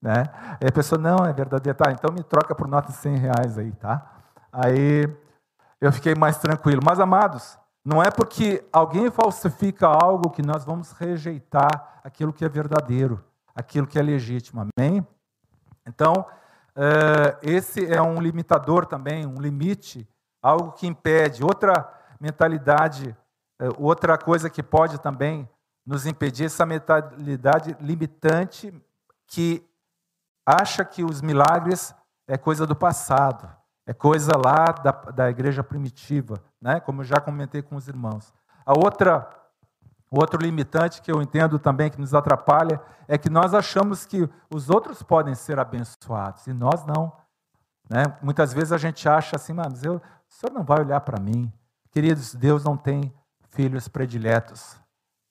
[0.00, 0.24] Né?
[0.58, 3.58] E a pessoa, não, é verdadeiro, tá, então me troca por nota de 100 reais
[3.58, 4.12] aí, tá?
[4.50, 5.06] Aí
[5.78, 6.80] eu fiquei mais tranquilo.
[6.82, 12.48] Mas, amados, não é porque alguém falsifica algo que nós vamos rejeitar aquilo que é
[12.48, 13.24] verdadeiro,
[13.54, 15.06] aquilo que é legítimo, amém?
[15.86, 16.26] Então,
[16.76, 20.06] eh, esse é um limitador também, um limite,
[20.42, 21.42] algo que impede.
[21.42, 23.16] Outra mentalidade,
[23.58, 25.48] eh, outra coisa que pode também
[25.86, 28.70] nos impedir, essa mentalidade limitante
[29.26, 29.66] que
[30.44, 31.94] acha que os milagres
[32.26, 33.48] é coisa do passado,
[33.88, 36.78] é coisa lá da, da igreja primitiva, né?
[36.78, 38.34] como eu já comentei com os irmãos.
[38.66, 39.26] A outra,
[40.10, 44.68] outro limitante que eu entendo também que nos atrapalha é que nós achamos que os
[44.68, 47.10] outros podem ser abençoados e nós não.
[47.88, 48.04] Né?
[48.22, 51.50] Muitas vezes a gente acha assim, mas eu, o senhor não vai olhar para mim.
[51.90, 53.10] Queridos, Deus não tem
[53.48, 54.78] filhos prediletos.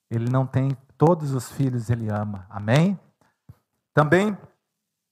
[0.10, 2.48] Ele não tem todos os filhos, ele ama.
[2.50, 3.00] Amém?
[3.94, 4.36] Também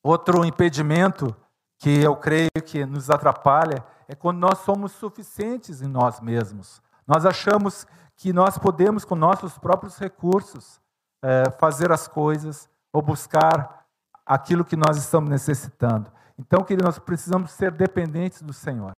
[0.06, 1.36] Outro impedimento
[1.86, 6.82] que eu creio que nos atrapalha é quando nós somos suficientes em nós mesmos.
[7.06, 10.82] Nós achamos que nós podemos, com nossos próprios recursos,
[11.22, 13.86] é, fazer as coisas ou buscar
[14.26, 16.12] aquilo que nós estamos necessitando.
[16.40, 18.94] Então, queridos, nós precisamos ser dependentes do Senhor.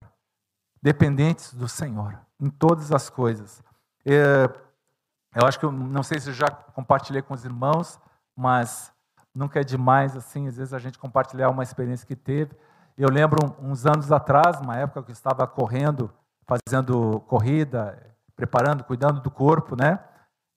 [0.81, 3.65] Dependentes do Senhor em todas as coisas.
[4.05, 4.49] É,
[5.35, 7.99] eu acho que eu não sei se eu já compartilhei com os irmãos,
[8.37, 8.93] mas
[9.35, 12.55] nunca é demais, assim, às vezes a gente compartilhar uma experiência que teve.
[12.99, 16.11] Eu lembro uns anos atrás, uma época que eu estava correndo,
[16.47, 18.03] fazendo corrida,
[18.35, 20.01] preparando, cuidando do corpo, né?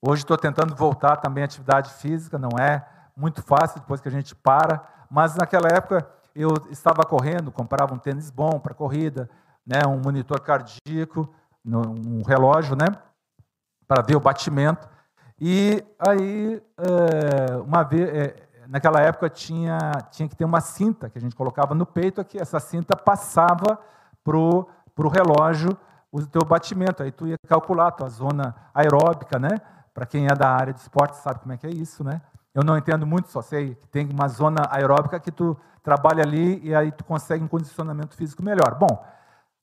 [0.00, 4.10] Hoje estou tentando voltar também à atividade física, não é muito fácil depois que a
[4.10, 9.28] gente para, mas naquela época eu estava correndo, comprava um tênis bom para corrida,
[9.66, 11.28] né, um monitor cardíaco,
[11.62, 12.86] um relógio, né,
[13.86, 14.88] para ver o batimento.
[15.38, 19.78] E aí, eh, uma vez, eh, naquela época tinha,
[20.12, 23.78] tinha que ter uma cinta que a gente colocava no peito, que essa cinta passava
[24.22, 25.76] para o relógio
[26.12, 27.02] o teu batimento.
[27.02, 29.60] Aí tu ia calcular a tua zona aeróbica, né?
[29.92, 32.22] Para quem é da área de esporte sabe como é que é isso, né?
[32.54, 36.60] Eu não entendo muito, só sei que tem uma zona aeróbica que tu trabalha ali
[36.64, 38.76] e aí tu consegue um condicionamento físico melhor.
[38.76, 39.04] Bom,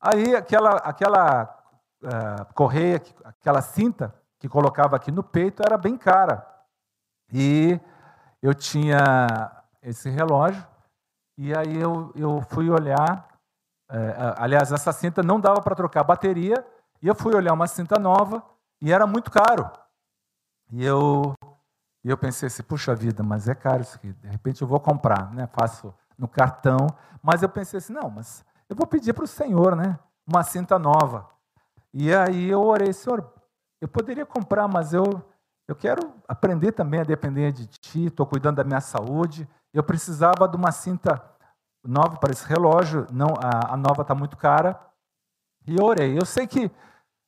[0.01, 1.57] aí aquela, aquela
[2.03, 6.45] uh, correia, aquela cinta que colocava aqui no peito era bem cara.
[7.31, 7.79] E
[8.41, 10.65] eu tinha esse relógio,
[11.37, 13.27] e aí eu, eu fui olhar.
[13.89, 16.65] É, aliás, essa cinta não dava para trocar a bateria,
[17.01, 18.43] e eu fui olhar uma cinta nova,
[18.81, 19.69] e era muito caro.
[20.71, 21.33] E eu,
[22.03, 25.33] eu pensei assim, puxa vida, mas é caro isso aqui, de repente eu vou comprar,
[25.33, 25.47] né?
[25.47, 26.87] faço no cartão.
[27.21, 29.97] Mas eu pensei assim, não, mas eu vou pedir para o Senhor né?
[30.25, 31.29] uma cinta nova.
[31.93, 33.33] E aí eu orei, Senhor,
[33.79, 35.03] eu poderia comprar, mas eu
[35.67, 39.47] eu quero aprender também a depender de ti, estou cuidando da minha saúde.
[39.73, 41.21] Eu precisava de uma cinta
[41.83, 44.79] nova para esse relógio, não, a, a nova está muito cara.
[45.65, 46.17] E eu orei.
[46.17, 46.71] Eu sei que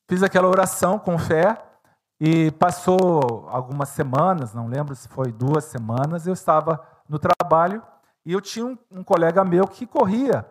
[0.08, 1.62] fiz aquela oração com fé,
[2.18, 7.82] E passou algumas semanas, não lembro se foi duas semanas, eu estava no trabalho
[8.26, 10.46] e eu tinha um, um colega meu que corria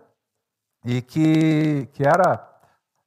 [0.84, 2.47] e que, que era,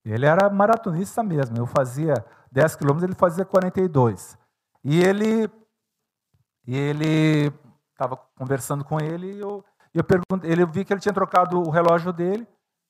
[0.05, 1.57] ele era maratonista mesmo.
[1.57, 4.39] Eu fazia 10 quilômetros, ele fazia 42.
[4.85, 5.51] E ele,
[6.67, 7.53] e ele
[7.91, 9.65] estava conversando com ele e eu,
[9.95, 12.47] eu perguntei, ele vi que ele tinha trocado o relógio dele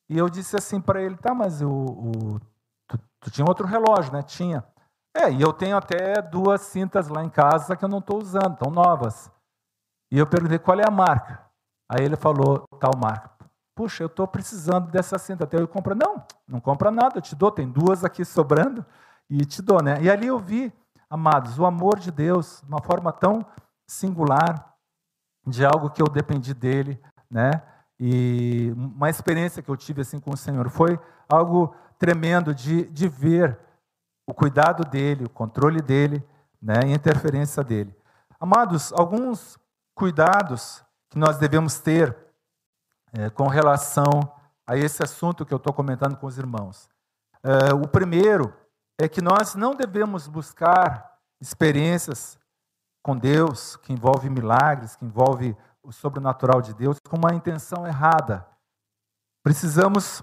[0.08, 2.40] e eu disse assim para ele, tá, mas o, o
[2.86, 4.22] tu, tu, tinha outro relógio, né?
[4.22, 4.64] Tinha.
[5.14, 8.54] É, e eu tenho até duas cintas lá em casa que eu não estou usando,
[8.54, 9.30] estão novas.
[10.10, 11.40] E eu perguntei qual é a marca.
[11.90, 13.30] Aí ele falou tal marca.
[13.74, 15.44] Puxa, eu estou precisando dessa cinta.
[15.44, 15.94] Até eu compro.
[15.94, 17.50] Não, não compra nada, eu te dou.
[17.50, 18.84] Tem duas aqui sobrando
[19.28, 20.02] e te dou, né?
[20.02, 20.72] E ali eu vi,
[21.12, 23.44] amados, o amor de Deus de uma forma tão
[23.86, 24.74] singular,
[25.46, 26.98] de algo que eu dependi dele,
[27.30, 27.50] né?
[28.00, 30.98] E uma experiência que eu tive assim com o Senhor foi
[31.28, 33.58] algo tremendo de, de ver
[34.26, 36.26] o cuidado dele, o controle dele,
[36.60, 37.94] né, e a interferência dele.
[38.40, 39.58] Amados, alguns
[39.94, 42.16] cuidados que nós devemos ter
[43.12, 44.32] é, com relação
[44.66, 46.88] a esse assunto que eu estou comentando com os irmãos.
[47.42, 48.52] É, o primeiro
[48.98, 52.38] é que nós não devemos buscar experiências
[53.02, 58.46] com Deus que envolve milagres, que envolve o sobrenatural de Deus, com uma intenção errada.
[59.42, 60.22] Precisamos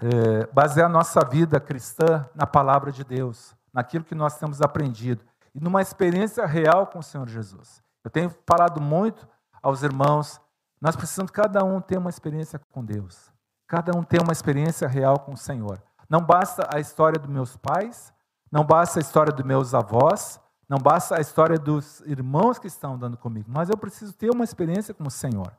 [0.00, 5.60] é, basear nossa vida cristã na palavra de Deus, naquilo que nós temos aprendido e
[5.60, 7.82] numa experiência real com o Senhor Jesus.
[8.04, 9.26] Eu tenho falado muito
[9.62, 10.40] aos irmãos,
[10.80, 13.32] nós precisamos cada um ter uma experiência com Deus,
[13.66, 15.82] cada um ter uma experiência real com o Senhor.
[16.08, 18.12] Não basta a história dos meus pais,
[18.50, 22.94] não basta a história dos meus avós, não basta a história dos irmãos que estão
[22.94, 25.52] andando comigo, mas eu preciso ter uma experiência com o Senhor.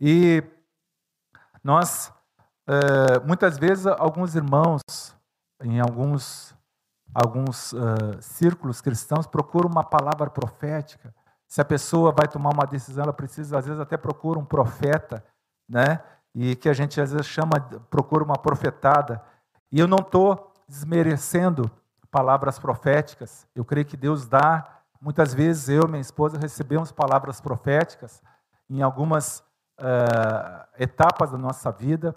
[0.00, 0.42] E
[1.62, 2.12] nós,
[2.66, 4.80] é, muitas vezes, alguns irmãos,
[5.62, 6.54] em alguns,
[7.14, 11.14] alguns uh, círculos cristãos, procuram uma palavra profética
[11.54, 15.24] se a pessoa vai tomar uma decisão, ela precisa, às vezes, até procura um profeta,
[15.68, 16.00] né?
[16.34, 19.22] E que a gente às vezes chama, procura uma profetada.
[19.74, 21.68] E eu não estou desmerecendo
[22.08, 23.44] palavras proféticas.
[23.56, 24.64] Eu creio que Deus dá.
[25.00, 28.22] Muitas vezes eu e minha esposa recebemos palavras proféticas
[28.70, 29.40] em algumas
[29.80, 32.14] uh, etapas da nossa vida.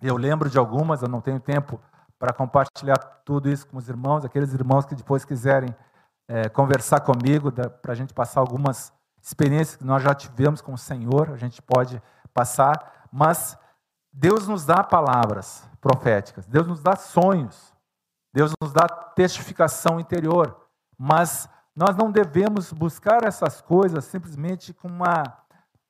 [0.00, 1.80] Eu lembro de algumas, eu não tenho tempo
[2.16, 5.74] para compartilhar tudo isso com os irmãos, aqueles irmãos que depois quiserem
[6.28, 10.78] é, conversar comigo, para a gente passar algumas experiências que nós já tivemos com o
[10.78, 12.00] Senhor, a gente pode
[12.32, 13.58] passar, mas
[14.20, 17.72] Deus nos dá palavras proféticas, Deus nos dá sonhos,
[18.34, 20.56] Deus nos dá testificação interior,
[20.98, 25.22] mas nós não devemos buscar essas coisas simplesmente com uma,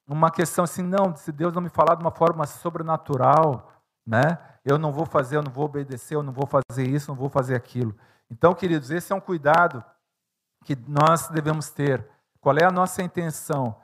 [0.07, 3.73] uma questão assim, não, se Deus não me falar de uma forma sobrenatural,
[4.07, 4.39] né?
[4.63, 7.31] Eu não vou fazer, eu não vou obedecer, eu não vou fazer isso, não vou
[7.31, 7.97] fazer aquilo.
[8.31, 9.83] Então, queridos, esse é um cuidado
[10.67, 12.07] que nós devemos ter.
[12.43, 13.75] Qual é a nossa intenção?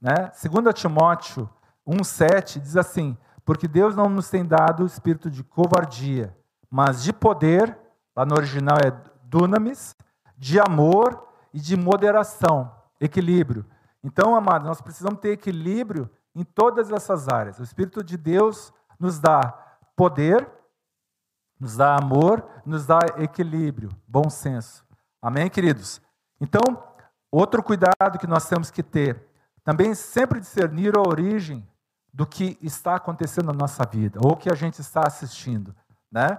[0.00, 0.32] Né?
[0.42, 1.48] 2 Timóteo
[1.86, 6.36] 1,7 diz assim: Porque Deus não nos tem dado o espírito de covardia,
[6.70, 7.76] mas de poder,
[8.14, 8.90] lá no original é
[9.24, 9.94] dunamis,
[10.36, 13.66] de amor e de moderação, equilíbrio.
[14.02, 17.58] Então, amados, nós precisamos ter equilíbrio em todas essas áreas.
[17.58, 19.52] O Espírito de Deus nos dá
[19.94, 20.48] poder,
[21.58, 24.84] nos dá amor, nos dá equilíbrio, bom senso.
[25.20, 26.00] Amém, queridos?
[26.40, 26.60] Então,
[27.30, 29.28] outro cuidado que nós temos que ter,
[29.62, 31.66] também sempre discernir a origem
[32.12, 35.74] do que está acontecendo na nossa vida, ou que a gente está assistindo.
[36.10, 36.38] Né?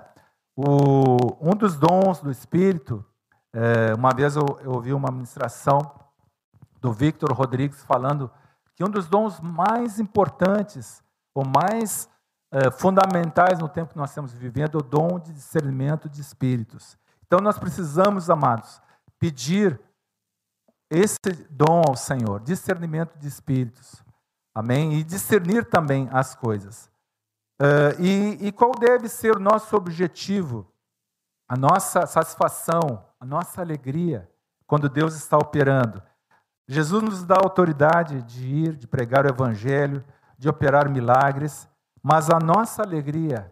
[0.55, 3.03] O, um dos dons do Espírito,
[3.51, 5.79] é, uma vez eu, eu ouvi uma ministração
[6.79, 8.29] do Victor Rodrigues falando
[8.75, 11.01] que um dos dons mais importantes,
[11.33, 12.09] ou mais
[12.51, 16.97] é, fundamentais no tempo que nós estamos vivendo, é o dom de discernimento de espíritos.
[17.25, 18.79] Então nós precisamos, amados,
[19.17, 19.79] pedir
[20.89, 21.17] esse
[21.49, 24.03] dom ao Senhor, discernimento de espíritos.
[24.53, 24.93] Amém?
[24.93, 26.89] E discernir também as coisas.
[27.61, 30.67] Uh, e, e qual deve ser o nosso objetivo,
[31.47, 34.29] a nossa satisfação, a nossa alegria,
[34.67, 36.01] quando Deus está operando?
[36.67, 40.03] Jesus nos dá autoridade de ir, de pregar o Evangelho,
[40.37, 41.67] de operar milagres,
[42.01, 43.51] mas a nossa alegria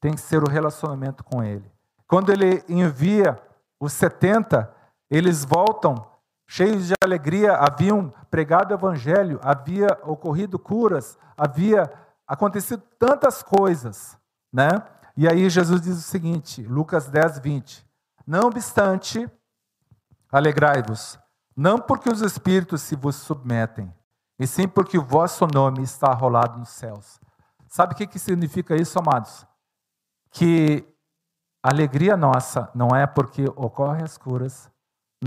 [0.00, 1.70] tem que ser o relacionamento com Ele.
[2.06, 3.40] Quando Ele envia
[3.80, 4.72] os 70,
[5.10, 6.06] eles voltam
[6.46, 11.92] cheios de alegria, haviam pregado o evangelho, havia ocorrido curas, havia
[12.26, 14.16] acontecido tantas coisas,
[14.52, 14.68] né?
[15.16, 17.86] E aí Jesus diz o seguinte, Lucas 10, 20:
[18.26, 19.28] Não obstante,
[20.30, 21.18] alegrai-vos,
[21.56, 23.92] não porque os espíritos se vos submetem,
[24.38, 27.18] e sim porque o vosso nome está arrolado nos céus.
[27.68, 29.46] Sabe o que, que significa isso, amados?
[30.30, 30.86] Que
[31.62, 34.70] A alegria nossa não é porque ocorrem as curas,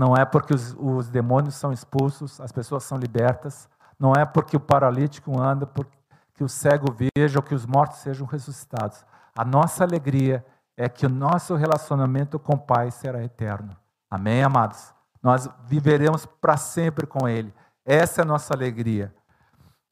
[0.00, 4.56] não é porque os, os demônios são expulsos, as pessoas são libertas, não é porque
[4.56, 9.04] o paralítico anda, porque o cego veja ou que os mortos sejam ressuscitados.
[9.36, 10.42] A nossa alegria
[10.74, 13.76] é que o nosso relacionamento com o Pai será eterno.
[14.10, 14.94] Amém, amados?
[15.22, 17.52] Nós viveremos para sempre com Ele.
[17.84, 19.14] Essa é a nossa alegria.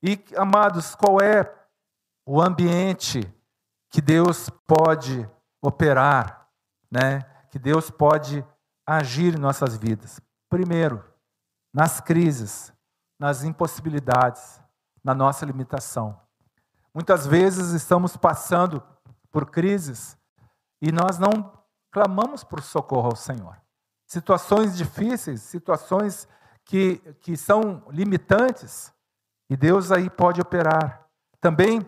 [0.02, 1.52] E, amados, qual é
[2.24, 3.30] o ambiente
[3.90, 5.28] que Deus pode
[5.61, 6.48] operar,
[6.90, 7.26] né?
[7.50, 8.42] que Deus pode
[8.97, 10.20] agir em nossas vidas?
[10.49, 11.05] Primeiro,
[11.72, 12.72] nas crises,
[13.18, 14.61] nas impossibilidades,
[15.05, 16.18] na nossa limitação.
[16.95, 18.82] Muitas vezes estamos passando
[19.30, 20.16] por crises
[20.80, 21.53] e nós não
[21.91, 23.57] clamamos por socorro ao Senhor.
[24.07, 26.26] Situações difíceis, situações
[26.64, 28.93] que, que são limitantes,
[29.51, 31.07] e Deus aí pode operar.
[31.41, 31.84] Também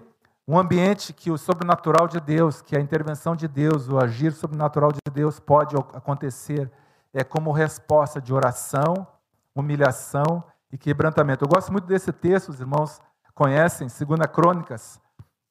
[0.46, 4.90] um ambiente que o sobrenatural de Deus, que a intervenção de Deus, o agir sobrenatural
[4.90, 6.70] de Deus pode acontecer,
[7.12, 9.06] é como resposta de oração,
[9.54, 11.44] humilhação e quebrantamento.
[11.44, 13.00] Eu gosto muito desse texto, os irmãos
[13.34, 15.00] conhecem, 2 Crônicas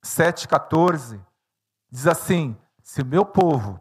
[0.04, 1.20] 7,14,
[1.92, 3.80] diz assim: Se o meu povo,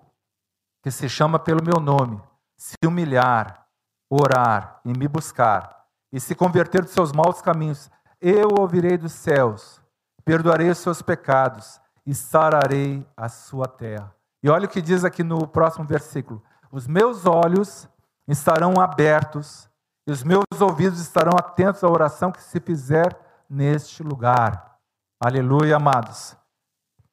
[0.83, 2.20] que se chama pelo meu nome,
[2.57, 3.66] se humilhar,
[4.11, 9.81] orar e me buscar, e se converter dos seus maus caminhos, eu ouvirei dos céus,
[10.24, 14.14] perdoarei os seus pecados e sararei a sua terra.
[14.43, 17.89] E olha o que diz aqui no próximo versículo: Os meus olhos
[18.27, 19.69] estarão abertos
[20.07, 24.79] e os meus ouvidos estarão atentos à oração que se fizer neste lugar.
[25.21, 26.37] Aleluia, amados.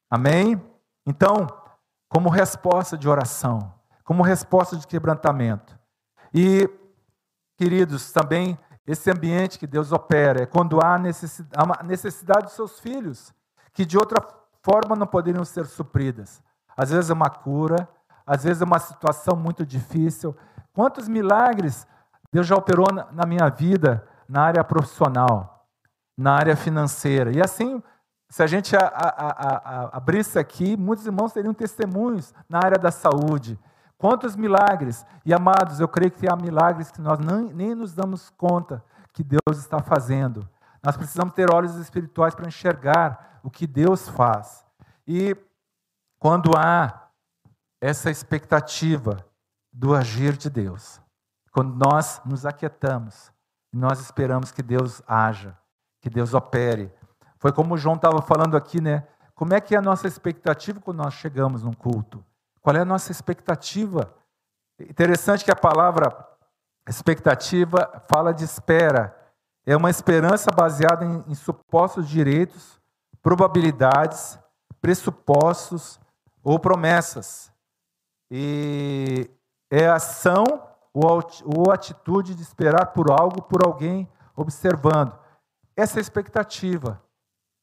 [0.09, 0.61] Amém?
[1.05, 1.47] Então,
[2.09, 5.77] como resposta de oração, como resposta de quebrantamento.
[6.33, 6.69] E,
[7.57, 13.33] queridos, também esse ambiente que Deus opera é quando há necessidade, necessidade dos seus filhos,
[13.73, 14.25] que de outra
[14.61, 16.41] forma não poderiam ser supridas.
[16.77, 17.89] Às vezes é uma cura,
[18.25, 20.35] às vezes é uma situação muito difícil.
[20.73, 21.87] Quantos milagres
[22.35, 25.65] Deus já operou na minha vida, na área profissional,
[26.17, 27.31] na área financeira.
[27.31, 27.81] E assim,
[28.29, 32.91] se a gente a, a, a, abrisse aqui, muitos irmãos teriam testemunhos na área da
[32.91, 33.57] saúde.
[33.97, 35.05] Quantos milagres!
[35.25, 39.23] E amados, eu creio que há milagres que nós nem, nem nos damos conta que
[39.23, 40.45] Deus está fazendo.
[40.83, 44.65] Nós precisamos ter olhos espirituais para enxergar o que Deus faz.
[45.07, 45.37] E
[46.19, 47.04] quando há
[47.85, 49.23] essa expectativa
[49.71, 50.99] do agir de Deus,
[51.51, 53.31] quando nós nos aquietamos,
[53.71, 55.55] nós esperamos que Deus haja,
[56.01, 56.91] que Deus opere.
[57.37, 59.07] Foi como o João estava falando aqui, né?
[59.35, 62.25] Como é que é a nossa expectativa quando nós chegamos num culto?
[62.59, 64.11] Qual é a nossa expectativa?
[64.79, 66.09] Interessante que a palavra
[66.89, 69.15] expectativa fala de espera.
[69.63, 72.81] É uma esperança baseada em, em supostos direitos,
[73.21, 74.39] probabilidades,
[74.81, 75.99] pressupostos
[76.43, 77.53] ou promessas.
[78.29, 79.29] E
[79.69, 80.43] é ação
[80.93, 85.17] ou atitude de esperar por algo, por alguém, observando.
[85.75, 87.01] Essa é a expectativa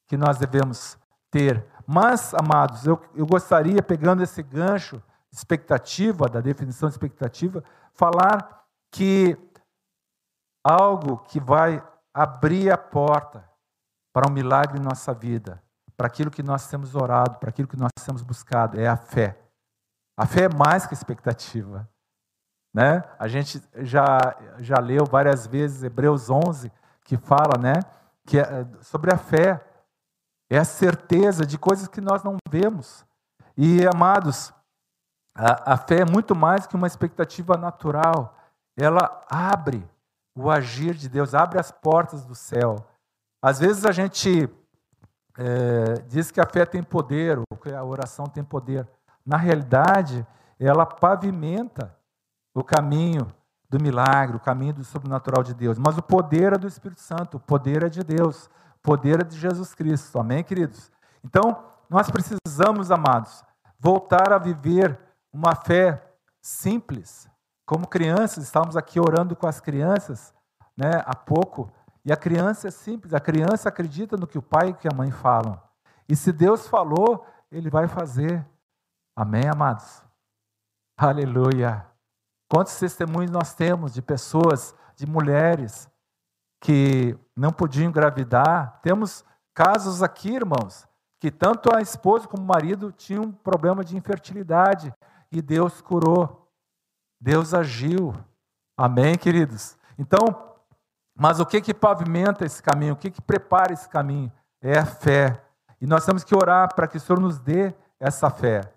[0.06, 0.98] que nós devemos
[1.30, 1.66] ter.
[1.86, 5.02] Mas, amados, eu, eu gostaria, pegando esse gancho,
[5.32, 9.36] expectativa, da definição de expectativa, falar que
[10.62, 11.82] algo que vai
[12.12, 13.48] abrir a porta
[14.12, 15.62] para um milagre em nossa vida,
[15.96, 19.38] para aquilo que nós temos orado, para aquilo que nós temos buscado, é a fé.
[20.16, 21.88] A fé é mais que expectativa.
[22.74, 23.02] Né?
[23.18, 24.18] A gente já,
[24.58, 26.72] já leu várias vezes Hebreus 11,
[27.04, 27.74] que fala né,
[28.26, 29.64] que é sobre a fé.
[30.50, 33.06] É a certeza de coisas que nós não vemos.
[33.56, 34.52] E, amados,
[35.34, 38.36] a, a fé é muito mais que uma expectativa natural.
[38.76, 39.88] Ela abre
[40.34, 42.76] o agir de Deus, abre as portas do céu.
[43.42, 44.48] Às vezes a gente
[45.38, 48.86] é, diz que a fé tem poder, ou que a oração tem poder.
[49.24, 50.26] Na realidade,
[50.58, 51.96] ela pavimenta
[52.54, 53.32] o caminho
[53.68, 55.78] do milagre, o caminho do sobrenatural de Deus.
[55.78, 58.46] Mas o poder é do Espírito Santo, o poder é de Deus,
[58.76, 60.18] o poder é de Jesus Cristo.
[60.18, 60.90] Amém, queridos?
[61.24, 63.44] Então, nós precisamos, amados,
[63.78, 64.98] voltar a viver
[65.32, 66.02] uma fé
[66.40, 67.28] simples.
[67.64, 70.34] Como crianças, estávamos aqui orando com as crianças
[70.76, 71.70] né, há pouco,
[72.04, 74.94] e a criança é simples, a criança acredita no que o pai e que a
[74.94, 75.60] mãe falam.
[76.08, 78.44] E se Deus falou, ele vai fazer.
[79.14, 80.02] Amém, amados?
[80.96, 81.86] Aleluia.
[82.50, 85.86] Quantos testemunhos nós temos de pessoas, de mulheres
[86.62, 88.80] que não podiam engravidar?
[88.80, 89.22] Temos
[89.54, 90.88] casos aqui, irmãos,
[91.20, 94.94] que tanto a esposa como o marido tinham um problema de infertilidade
[95.30, 96.50] e Deus curou.
[97.20, 98.14] Deus agiu.
[98.76, 99.76] Amém, queridos?
[99.98, 100.56] Então,
[101.14, 102.94] mas o que que pavimenta esse caminho?
[102.94, 104.32] O que que prepara esse caminho?
[104.60, 105.44] É a fé.
[105.80, 108.72] E nós temos que orar para que o Senhor nos dê essa fé.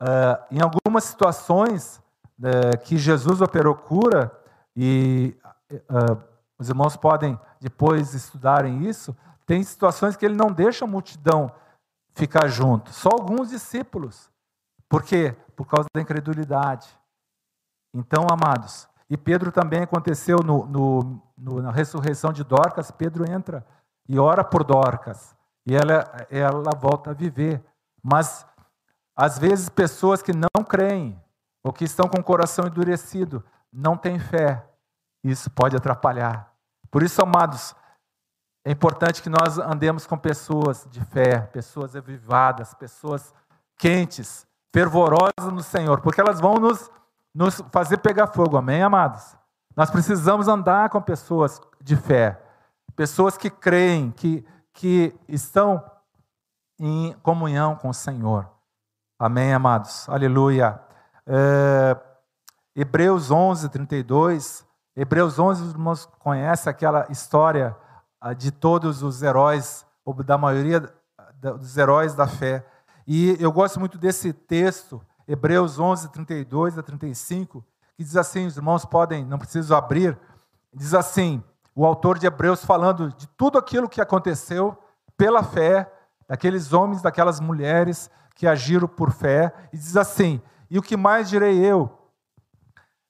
[0.00, 2.02] Uh, em algumas situações
[2.40, 4.32] uh, que Jesus operou cura,
[4.74, 5.36] e
[5.70, 6.22] uh,
[6.58, 9.16] os irmãos podem depois estudarem isso,
[9.46, 11.50] tem situações que ele não deixa a multidão
[12.14, 14.30] ficar junto, só alguns discípulos.
[14.88, 15.36] Por quê?
[15.54, 16.88] Por causa da incredulidade.
[17.94, 23.64] Então, amados, e Pedro também aconteceu no, no, no, na ressurreição de Dorcas, Pedro entra
[24.08, 25.34] e ora por Dorcas,
[25.66, 27.62] e ela, ela volta a viver.
[28.02, 28.46] Mas,
[29.16, 31.18] às vezes, pessoas que não creem,
[31.64, 33.42] ou que estão com o coração endurecido,
[33.72, 34.64] não têm fé,
[35.24, 36.52] isso pode atrapalhar.
[36.90, 37.74] Por isso, amados,
[38.64, 43.34] é importante que nós andemos com pessoas de fé, pessoas avivadas, pessoas
[43.78, 46.90] quentes, fervorosas no Senhor, porque elas vão nos,
[47.34, 49.36] nos fazer pegar fogo, amém, amados?
[49.74, 52.42] Nós precisamos andar com pessoas de fé,
[52.94, 55.82] pessoas que creem, que, que estão
[56.78, 58.55] em comunhão com o Senhor.
[59.18, 60.08] Amém, amados?
[60.08, 60.78] Aleluia.
[61.26, 61.96] É,
[62.74, 67.76] Hebreus 11, 32 Hebreus 11, os irmãos conhecem aquela história
[68.18, 70.90] ah, de todos os heróis, ou da maioria
[71.38, 72.66] dos heróis da fé.
[73.06, 77.62] E eu gosto muito desse texto, Hebreus 11, 32 a 35,
[77.94, 80.18] que diz assim: os irmãos podem, não precisam abrir,
[80.72, 81.44] diz assim:
[81.74, 84.78] o autor de Hebreus falando de tudo aquilo que aconteceu
[85.14, 85.92] pela fé,
[86.26, 91.28] daqueles homens, daquelas mulheres que agiram por fé, e diz assim: e o que mais
[91.28, 91.90] direi eu?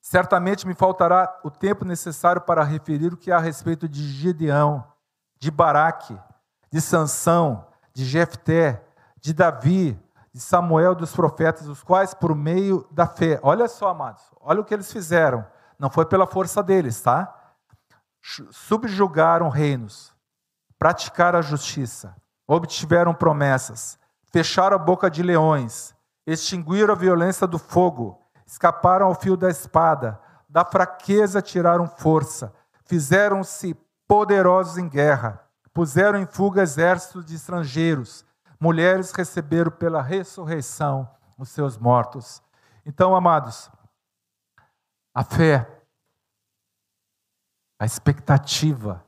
[0.01, 4.87] Certamente me faltará o tempo necessário para referir o que há a respeito de Gideão,
[5.39, 6.17] de Baraque,
[6.73, 8.85] de Sansão, de Jefté,
[9.21, 10.01] de Davi,
[10.33, 14.65] de Samuel, dos profetas, os quais por meio da fé, olha só, amados, olha o
[14.65, 15.45] que eles fizeram,
[15.79, 17.35] não foi pela força deles, tá?
[18.51, 20.13] Subjugaram reinos,
[20.79, 22.15] praticaram a justiça,
[22.47, 23.99] obtiveram promessas,
[24.37, 30.21] fecharam a boca de leões, extinguiram a violência do fogo, escaparam ao fio da espada,
[30.47, 32.53] da fraqueza tiraram força,
[32.85, 33.73] fizeram-se
[34.07, 38.27] poderosos em guerra, puseram em fuga exércitos de estrangeiros,
[38.61, 41.09] mulheres receberam pela ressurreição
[41.39, 42.43] os seus mortos.
[42.85, 43.71] Então, amados,
[45.15, 45.67] a fé,
[47.79, 49.03] a expectativa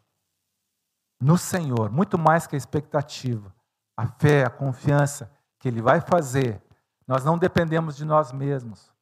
[1.20, 3.57] no Senhor, muito mais que a expectativa,
[3.98, 5.28] a fé, a confiança
[5.58, 6.62] que Ele vai fazer,
[7.04, 8.92] nós não dependemos de nós mesmos.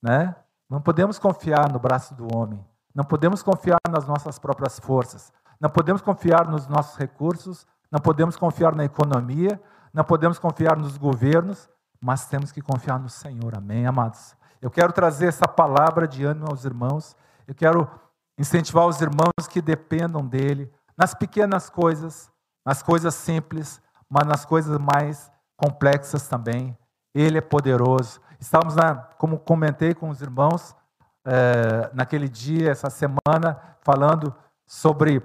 [0.00, 0.36] Né?
[0.70, 2.64] Não podemos confiar no braço do homem,
[2.94, 8.36] não podemos confiar nas nossas próprias forças, não podemos confiar nos nossos recursos, não podemos
[8.36, 9.60] confiar na economia,
[9.92, 11.68] não podemos confiar nos governos,
[12.00, 13.56] mas temos que confiar no Senhor.
[13.56, 14.36] Amém, amados?
[14.60, 17.16] Eu quero trazer essa palavra de ânimo aos irmãos,
[17.48, 17.90] eu quero
[18.38, 22.30] incentivar os irmãos que dependam dele, nas pequenas coisas,
[22.64, 23.82] nas coisas simples,
[24.12, 26.76] mas nas coisas mais complexas também.
[27.14, 28.20] Ele é poderoso.
[28.38, 30.76] Estávamos, na, como comentei com os irmãos,
[31.24, 34.34] é, naquele dia, essa semana, falando
[34.66, 35.22] sobre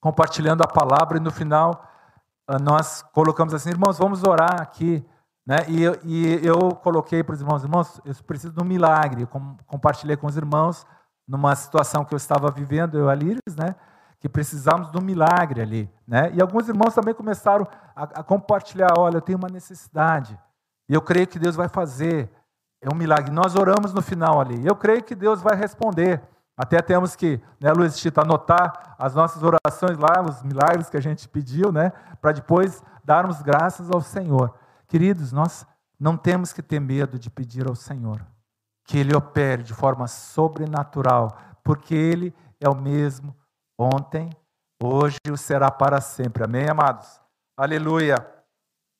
[0.00, 1.90] compartilhando a palavra, e no final
[2.50, 5.02] eh, nós colocamos assim, irmãos, vamos orar aqui.
[5.46, 5.56] Né?
[5.66, 9.22] E, eu, e eu coloquei para os irmãos, irmãos, eu preciso de um milagre.
[9.22, 9.28] Eu
[9.66, 10.86] compartilhei com os irmãos
[11.26, 13.74] numa situação que eu estava vivendo, eu e a Líris, né?
[14.24, 15.90] Que precisávamos de um milagre ali.
[16.08, 16.32] Né?
[16.32, 20.40] E alguns irmãos também começaram a, a compartilhar: olha, eu tenho uma necessidade.
[20.88, 22.30] E eu creio que Deus vai fazer.
[22.80, 23.30] É um milagre.
[23.30, 24.66] Nós oramos no final ali.
[24.66, 26.22] Eu creio que Deus vai responder.
[26.56, 31.02] Até temos que, né, Luiz Tito, anotar as nossas orações lá, os milagres que a
[31.02, 31.92] gente pediu, né?
[32.18, 34.54] Para depois darmos graças ao Senhor.
[34.88, 35.66] Queridos, nós
[36.00, 38.24] não temos que ter medo de pedir ao Senhor
[38.86, 43.34] que Ele opere de forma sobrenatural, porque Ele é o mesmo
[43.78, 44.30] ontem,
[44.82, 46.44] hoje e o será para sempre.
[46.44, 47.20] Amém, amados?
[47.56, 48.16] Aleluia.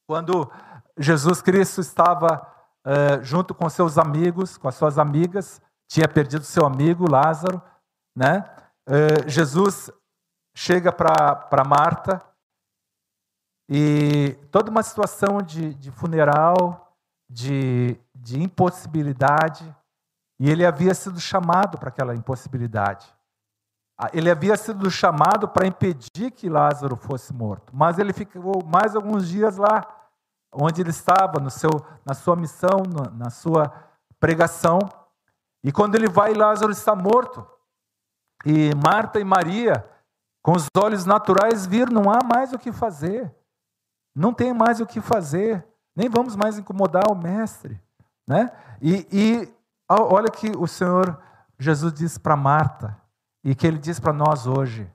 [0.08, 0.50] Quando
[0.98, 2.46] Jesus Cristo estava
[2.86, 7.62] uh, junto com seus amigos, com as suas amigas, tinha perdido seu amigo Lázaro,
[8.16, 8.44] né?
[8.88, 9.90] Uh, Jesus
[10.56, 12.22] chega para Marta
[13.68, 16.96] e toda uma situação de, de funeral,
[17.30, 19.74] de, de impossibilidade,
[20.38, 23.13] e ele havia sido chamado para aquela impossibilidade.
[23.96, 28.96] Ah, ele havia sido chamado para impedir que Lázaro fosse morto, mas ele ficou mais
[28.96, 29.82] alguns dias lá
[30.52, 31.70] onde ele estava, no seu,
[32.04, 32.82] na sua missão,
[33.12, 33.72] na sua
[34.20, 34.78] pregação.
[35.62, 37.46] E quando ele vai, Lázaro está morto.
[38.44, 39.88] E Marta e Maria,
[40.42, 43.34] com os olhos naturais, viram: não há mais o que fazer.
[44.14, 45.66] Não tem mais o que fazer.
[45.96, 47.80] Nem vamos mais incomodar o Mestre.
[48.26, 48.50] Né?
[48.80, 49.54] E, e
[49.88, 51.20] olha que o Senhor
[51.58, 53.00] Jesus disse para Marta,
[53.44, 54.90] e que ele diz para nós hoje.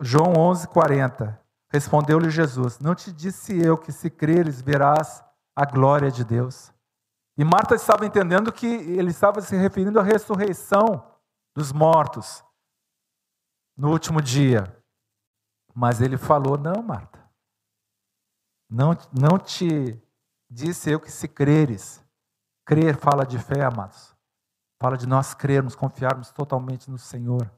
[0.00, 1.40] João 11, 40.
[1.70, 5.24] Respondeu-lhe Jesus: Não te disse eu que se creres verás
[5.56, 6.72] a glória de Deus.
[7.36, 11.04] E Marta estava entendendo que ele estava se referindo à ressurreição
[11.56, 12.44] dos mortos
[13.76, 14.64] no último dia.
[15.74, 17.18] Mas ele falou: Não, Marta,
[18.68, 20.00] não, não te
[20.50, 22.04] disse eu que se creres.
[22.66, 24.17] Crer fala de fé, amados.
[24.80, 27.50] Fala de nós crermos, confiarmos totalmente no Senhor.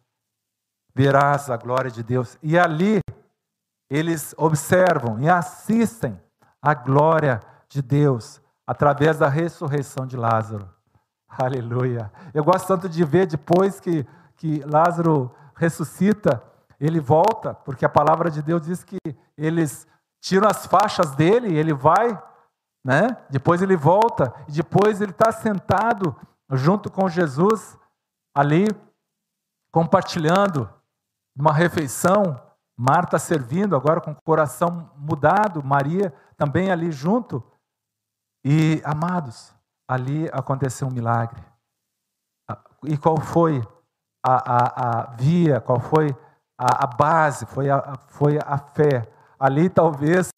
[0.94, 2.38] Verás a glória de Deus.
[2.42, 3.00] E ali
[3.90, 6.18] eles observam e assistem
[6.62, 10.68] a glória de Deus através da ressurreição de Lázaro.
[11.28, 12.10] Aleluia.
[12.32, 14.06] Eu gosto tanto de ver depois que,
[14.36, 16.42] que Lázaro ressuscita,
[16.78, 18.98] ele volta, porque a palavra de Deus diz que
[19.36, 19.86] eles
[20.20, 22.20] tiram as faixas dele, ele vai,
[22.84, 23.16] né?
[23.28, 26.16] Depois ele volta, e depois ele está sentado
[26.52, 27.78] junto com Jesus,
[28.34, 28.66] ali,
[29.72, 30.68] compartilhando
[31.36, 32.40] uma refeição,
[32.78, 37.42] Marta servindo, agora com o coração mudado, Maria também ali junto.
[38.42, 39.54] E, amados,
[39.86, 41.42] ali aconteceu um milagre.
[42.84, 43.62] E qual foi
[44.24, 46.16] a, a, a via, qual foi
[46.58, 47.44] a, a base?
[47.44, 49.12] Foi a, foi a fé.
[49.38, 50.30] Ali talvez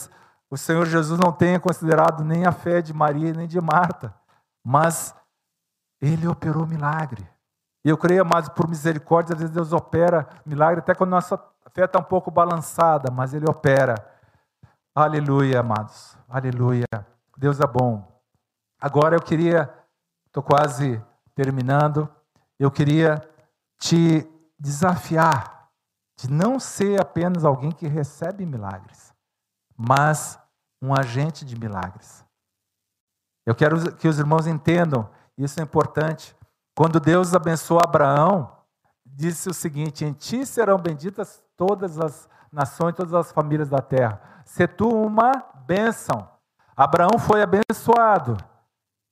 [0.51, 4.15] o Senhor Jesus não tenha considerado nem a fé de Maria nem de Marta,
[4.65, 5.15] mas
[6.03, 7.25] ele operou milagre.
[7.85, 11.39] E eu creio, amados, por misericórdia, às vezes Deus opera milagre, até quando nossa
[11.73, 13.95] fé está um pouco balançada, mas Ele opera.
[14.95, 16.17] Aleluia, amados.
[16.29, 16.87] Aleluia.
[17.37, 18.07] Deus é bom.
[18.81, 19.73] Agora eu queria,
[20.27, 21.03] estou quase
[21.35, 22.09] terminando,
[22.59, 23.23] eu queria
[23.79, 24.29] te
[24.59, 25.71] desafiar
[26.19, 29.15] de não ser apenas alguém que recebe milagres,
[29.77, 30.39] mas
[30.81, 32.25] um agente de milagres.
[33.47, 35.09] Eu quero que os irmãos entendam
[35.43, 36.37] isso é importante.
[36.75, 38.51] Quando Deus abençoou Abraão,
[39.05, 44.21] disse o seguinte: Em ti serão benditas todas as nações, todas as famílias da terra.
[44.45, 45.33] Se tu uma
[45.67, 46.29] bênção.
[46.77, 48.37] Abraão foi abençoado,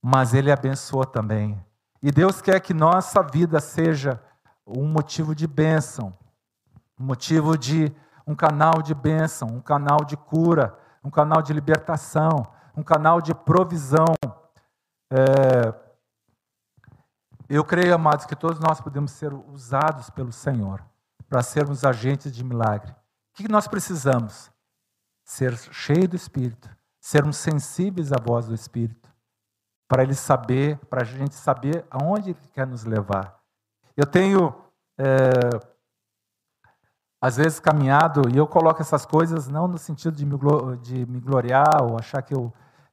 [0.03, 1.63] mas ele abençoou também.
[2.03, 4.21] E Deus quer que nossa vida seja
[4.67, 6.17] um motivo de bênção,
[6.99, 7.95] um motivo de
[8.27, 13.35] um canal de bênção, um canal de cura, um canal de libertação, um canal de
[13.35, 14.15] provisão.
[15.13, 15.90] É,
[17.57, 20.85] eu creio, amados, que todos nós podemos ser usados pelo Senhor
[21.29, 22.93] para sermos agentes de milagre.
[22.93, 24.53] O que nós precisamos?
[25.25, 26.71] Ser cheio do Espírito,
[27.01, 29.09] sermos sensíveis à voz do Espírito,
[29.89, 33.41] para Ele saber, para a gente saber aonde Ele quer nos levar.
[33.97, 34.55] Eu tenho,
[34.97, 35.31] é,
[37.21, 40.37] às vezes, caminhado, e eu coloco essas coisas não no sentido de me,
[40.83, 42.53] de me gloriar ou achar que eu,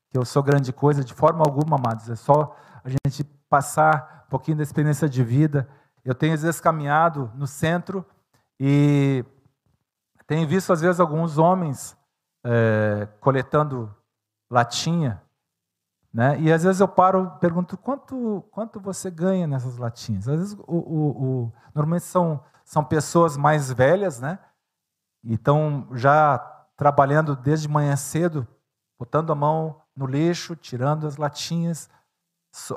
[0.10, 4.30] que eu sou grande coisa, de forma alguma, amados, é só a gente passar um
[4.30, 5.68] pouquinho da experiência de vida.
[6.04, 8.06] Eu tenho, às vezes, caminhado no centro
[8.60, 9.24] e
[10.26, 11.98] tenho visto, às vezes, alguns homens
[12.46, 13.96] é, coletando
[14.50, 15.22] latinha.
[16.14, 16.40] Né?
[16.40, 20.28] E às vezes eu paro e pergunto quanto, quanto você ganha nessas latinhas.
[20.28, 24.40] Às vezes, o, o, o, normalmente são, são pessoas mais velhas, né?
[25.24, 25.38] E
[25.94, 26.40] já
[26.76, 28.48] trabalhando desde manhã cedo,
[28.98, 31.90] botando a mão no lixo, tirando as latinhas,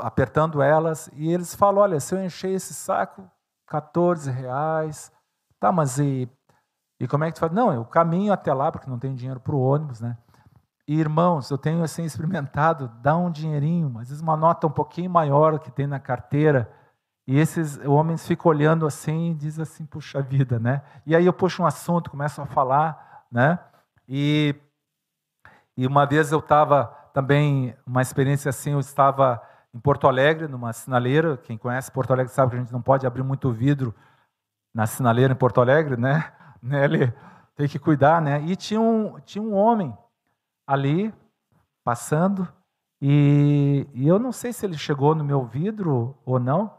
[0.01, 3.29] apertando elas, e eles falam: olha, se eu encher esse saco,
[3.71, 5.13] 14 reais.
[5.59, 6.29] Tá, mas e,
[6.99, 7.53] e como é que tu faz?
[7.53, 10.19] Não, eu caminho até lá, porque não tenho dinheiro para o ônibus, né?
[10.89, 15.09] E, irmãos, eu tenho assim experimentado, dá um dinheirinho, às vezes uma nota um pouquinho
[15.09, 16.69] maior que tem na carteira,
[17.27, 20.83] e esses homens ficam olhando assim e dizem assim, puxa vida, né?
[21.07, 23.59] E aí eu puxo um assunto, começo a falar, né?
[24.09, 24.57] E,
[25.77, 29.41] e uma vez eu estava também, uma experiência assim, eu estava
[29.75, 31.37] em Porto Alegre, numa sinaleira.
[31.37, 33.95] Quem conhece Porto Alegre sabe que a gente não pode abrir muito vidro
[34.75, 36.33] na sinaleira em Porto Alegre, né?
[36.63, 37.13] Ele
[37.55, 38.43] tem que cuidar, né?
[38.43, 39.97] E tinha um, tinha um homem
[40.67, 41.13] ali
[41.85, 42.49] passando
[43.03, 46.79] e, e eu não sei se ele chegou no meu vidro ou não.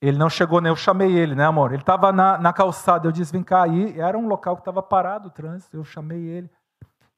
[0.00, 0.70] Ele não chegou, né?
[0.70, 1.72] Eu chamei ele, né, amor?
[1.72, 3.06] Ele estava na, na calçada.
[3.06, 3.66] Eu disse, vem cá.
[3.66, 5.76] E era um local que estava parado o trânsito.
[5.76, 6.50] Eu chamei ele.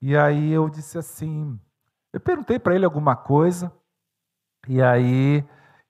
[0.01, 1.59] E aí eu disse assim,
[2.13, 3.73] eu perguntei para ele alguma coisa.
[4.69, 5.43] E aí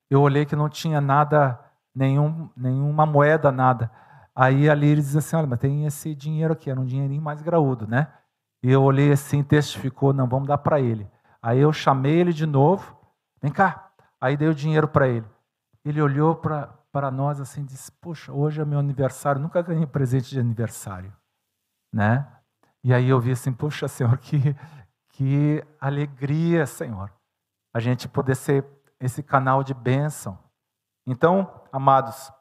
[0.08, 1.58] eu olhei que não tinha nada,
[1.92, 3.90] nenhum, nenhuma moeda, nada.
[4.34, 7.42] Aí ali ele diz assim: olha, mas tem esse dinheiro aqui, era um dinheirinho mais
[7.42, 8.06] graúdo, né?
[8.62, 11.10] E eu olhei assim, testificou, não, vamos dar para ele.
[11.42, 12.96] Aí eu chamei ele de novo,
[13.42, 13.90] vem cá.
[14.20, 15.26] Aí dei o dinheiro para ele.
[15.84, 20.38] Ele olhou para nós assim disse: Poxa, hoje é meu aniversário, nunca ganhei presente de
[20.38, 21.12] aniversário.
[21.92, 22.24] Né?
[22.84, 24.54] E aí eu vi assim: Poxa, Senhor, que,
[25.08, 27.17] que alegria, Senhor
[27.72, 28.64] a gente poder ser
[29.00, 30.38] esse canal de bênção.
[31.06, 32.32] Então, amados,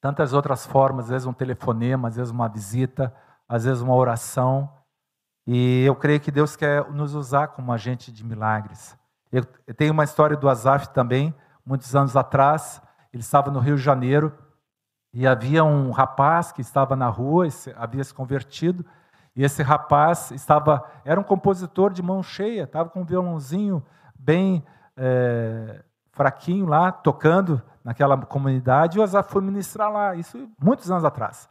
[0.00, 3.14] tantas outras formas, às vezes um telefonema, às vezes uma visita,
[3.48, 4.70] às vezes uma oração,
[5.46, 8.98] E eu creio que Deus quer nos usar como agente de milagres.
[9.30, 11.32] Eu tenho uma história do Azaf também,
[11.64, 12.82] muitos anos atrás.
[13.12, 14.36] Ele estava no Rio de Janeiro
[15.12, 18.84] e havia um rapaz que estava na rua, havia se convertido,
[19.34, 23.84] e esse rapaz estava, era um compositor de mão cheia, estava com um violãozinho
[24.18, 24.64] bem
[24.96, 31.04] é, fraquinho lá, tocando naquela comunidade, e o Azaf foi ministrar lá, isso muitos anos
[31.04, 31.48] atrás.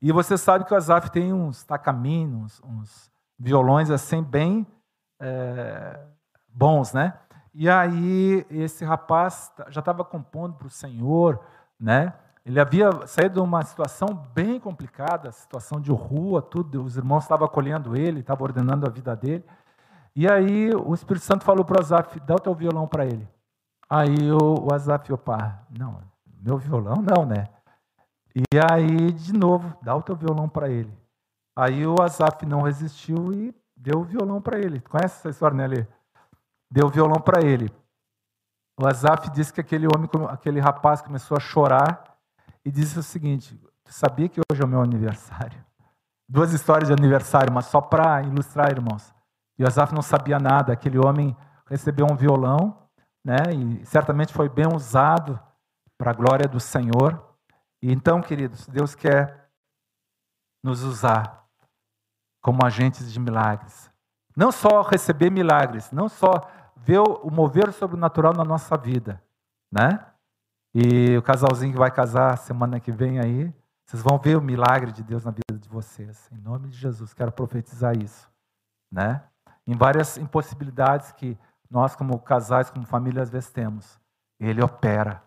[0.00, 4.66] E você sabe que o Azaf tem uns tacaminos, uns violões assim bem
[5.20, 6.00] é,
[6.48, 7.14] bons, né?
[7.52, 11.40] E aí esse rapaz já estava compondo para o Senhor,
[11.78, 12.12] né?
[12.44, 16.82] Ele havia saído de uma situação bem complicada, situação de rua, tudo.
[16.82, 19.44] Os irmãos estavam acolhendo ele, estavam ordenando a vida dele.
[20.18, 23.28] E aí o Espírito Santo falou para o Azaf: dá o teu violão para ele.
[23.88, 26.00] Aí o, o Azaf, opa, não,
[26.42, 27.46] meu violão não, né?
[28.34, 30.92] E aí, de novo, dá o teu violão para ele.
[31.56, 34.80] Aí o Azaf não resistiu e deu o violão para ele.
[34.80, 35.86] Conhece essa história, né, Lê?
[36.68, 37.70] Deu o violão para ele.
[38.76, 42.18] O Azaf disse que aquele homem, aquele rapaz começou a chorar
[42.64, 45.64] e disse o seguinte: Tu sabia que hoje é o meu aniversário?
[46.28, 49.16] Duas histórias de aniversário, mas só para ilustrar, irmãos.
[49.58, 50.72] E o Azaf não sabia nada.
[50.72, 51.36] Aquele homem
[51.66, 52.88] recebeu um violão,
[53.24, 53.52] né?
[53.52, 55.38] E certamente foi bem usado
[55.96, 57.36] para a glória do Senhor.
[57.82, 59.50] E então, queridos, Deus quer
[60.62, 61.44] nos usar
[62.40, 63.90] como agentes de milagres.
[64.36, 69.22] Não só receber milagres, não só ver o mover sobrenatural na nossa vida,
[69.70, 70.06] né?
[70.74, 73.52] E o casalzinho que vai casar semana que vem aí,
[73.84, 76.30] vocês vão ver o milagre de Deus na vida de vocês.
[76.30, 78.30] Em nome de Jesus, quero profetizar isso,
[78.92, 79.24] né?
[79.68, 81.38] Em várias impossibilidades que
[81.70, 84.00] nós como casais, como família às vezes temos,
[84.40, 85.22] ele opera,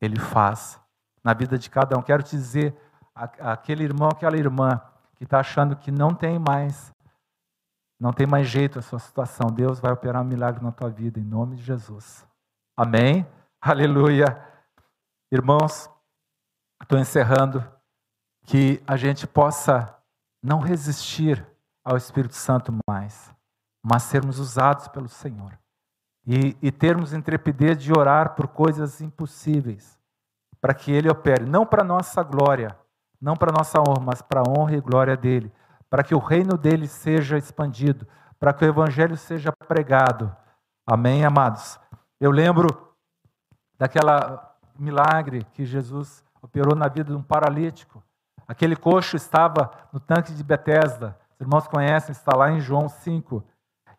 [0.00, 0.80] ele faz
[1.22, 2.02] na vida de cada um.
[2.02, 2.76] Quero te dizer,
[3.14, 4.80] aquele irmão, aquela irmã
[5.14, 6.92] que está achando que não tem mais,
[8.00, 11.20] não tem mais jeito a sua situação, Deus vai operar um milagre na tua vida,
[11.20, 12.26] em nome de Jesus.
[12.76, 13.24] Amém?
[13.62, 14.26] Aleluia.
[15.32, 15.88] Irmãos,
[16.82, 17.64] estou encerrando,
[18.46, 19.96] que a gente possa
[20.42, 21.44] não resistir
[21.84, 23.34] ao Espírito Santo mais,
[23.88, 25.56] mas sermos usados pelo Senhor.
[26.26, 29.96] E, e termos intrepidez de orar por coisas impossíveis,
[30.60, 32.76] para que Ele opere, não para nossa glória,
[33.20, 35.52] não para nossa honra, mas para a honra e glória dele,
[35.88, 38.08] para que o reino dele seja expandido,
[38.40, 40.34] para que o evangelho seja pregado.
[40.84, 41.78] Amém, amados?
[42.20, 42.66] Eu lembro
[43.78, 48.02] daquela milagre que Jesus operou na vida de um paralítico.
[48.48, 51.16] Aquele coxo estava no tanque de Betesda.
[51.34, 53.44] Os irmãos conhecem, está lá em João 5.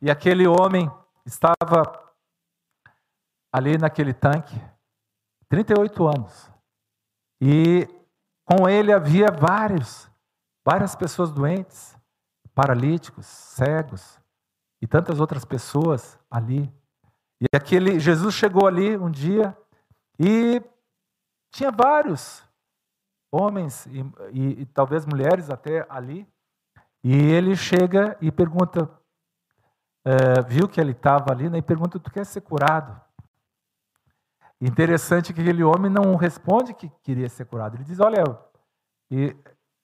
[0.02, 0.92] E aquele homem
[1.26, 2.14] estava
[3.52, 4.56] ali naquele tanque,
[5.50, 6.52] 38 anos.
[7.42, 7.88] E
[8.46, 10.10] com ele havia vários,
[10.66, 11.98] várias pessoas doentes,
[12.54, 14.20] paralíticos, cegos
[14.82, 16.72] e tantas outras pessoas ali.
[17.42, 19.56] E aquele Jesus chegou ali um dia
[20.20, 20.62] e
[21.52, 22.44] tinha vários
[23.32, 24.00] homens e,
[24.32, 26.28] e, e talvez mulheres até ali.
[27.04, 28.90] E ele chega e pergunta,
[30.08, 33.00] é, viu que ele estava ali, né, e pergunta: Tu quer ser curado?
[34.62, 37.76] Interessante que aquele homem não responde que queria ser curado.
[37.76, 38.24] Ele diz: Olha,
[39.12, 39.36] e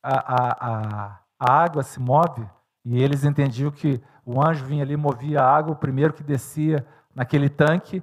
[0.02, 2.50] a, a, a, água se move,
[2.86, 6.88] e eles entendiam que o anjo vinha ali, movia a água, o primeiro que descia
[7.14, 8.02] naquele tanque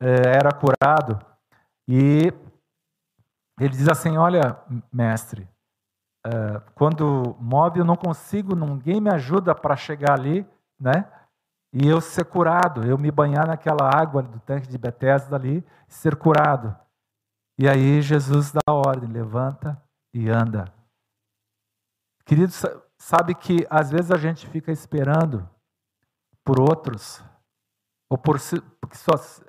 [0.00, 1.24] eh, era curado.
[1.86, 2.32] E
[3.60, 4.58] ele diz assim: Olha,
[4.92, 5.48] mestre,
[6.26, 10.44] eh, quando move eu não consigo, ninguém me ajuda para chegar ali,
[10.78, 11.06] né?
[11.72, 16.16] E eu ser curado, eu me banhar naquela água do tanque de Betesda ali, ser
[16.16, 16.76] curado.
[17.58, 19.80] E aí Jesus dá a ordem, levanta
[20.12, 20.72] e anda.
[22.24, 22.52] Querido,
[22.98, 25.48] sabe que às vezes a gente fica esperando
[26.44, 27.22] por outros,
[28.10, 28.38] ou por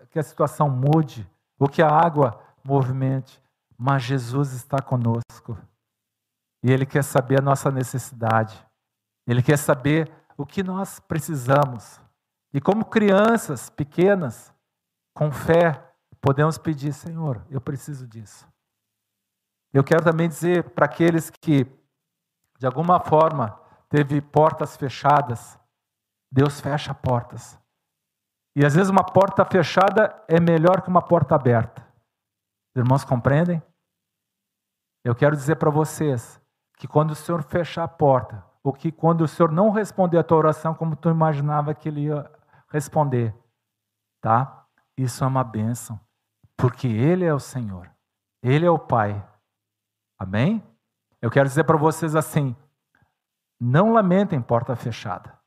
[0.09, 1.27] que a situação mude,
[1.59, 3.41] ou que a água movimente,
[3.77, 5.57] mas Jesus está conosco.
[6.63, 8.63] E Ele quer saber a nossa necessidade.
[9.25, 11.99] Ele quer saber o que nós precisamos.
[12.53, 14.53] E como crianças pequenas,
[15.13, 18.47] com fé, podemos pedir: Senhor, eu preciso disso.
[19.73, 21.65] Eu quero também dizer para aqueles que,
[22.59, 23.57] de alguma forma,
[23.89, 25.57] teve portas fechadas,
[26.31, 27.57] Deus fecha portas.
[28.55, 31.81] E às vezes uma porta fechada é melhor que uma porta aberta.
[32.75, 33.61] Os irmãos compreendem?
[35.05, 36.39] Eu quero dizer para vocês
[36.77, 40.23] que quando o Senhor fechar a porta, ou que quando o Senhor não responder a
[40.23, 42.29] tua oração como tu imaginava que ele ia
[42.71, 43.35] responder,
[44.21, 44.65] tá?
[44.97, 45.99] Isso é uma bênção,
[46.57, 47.89] porque Ele é o Senhor,
[48.41, 49.23] Ele é o Pai.
[50.17, 50.63] Amém?
[51.21, 52.55] Eu quero dizer para vocês assim:
[53.59, 55.39] não lamentem porta fechada.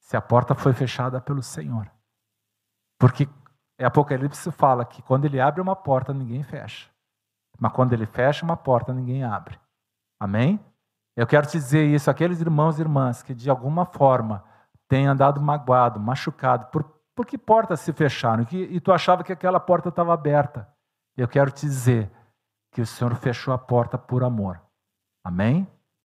[0.00, 1.90] se a porta foi fechada pelo Senhor.
[2.98, 3.28] Porque
[3.78, 6.88] Apocalipse fala que quando ele abre uma porta, ninguém fecha.
[7.58, 9.58] Mas quando ele fecha uma porta, ninguém abre.
[10.20, 10.60] Amém?
[11.16, 14.44] Eu quero te dizer isso, aqueles irmãos e irmãs que de alguma forma
[14.88, 18.46] têm andado magoado, machucado, por, por que portas se fecharam?
[18.50, 20.68] E tu achava que aquela porta estava aberta.
[21.16, 22.10] Eu quero te dizer
[22.72, 24.60] que o Senhor fechou a porta por amor.
[25.24, 25.66] Amém?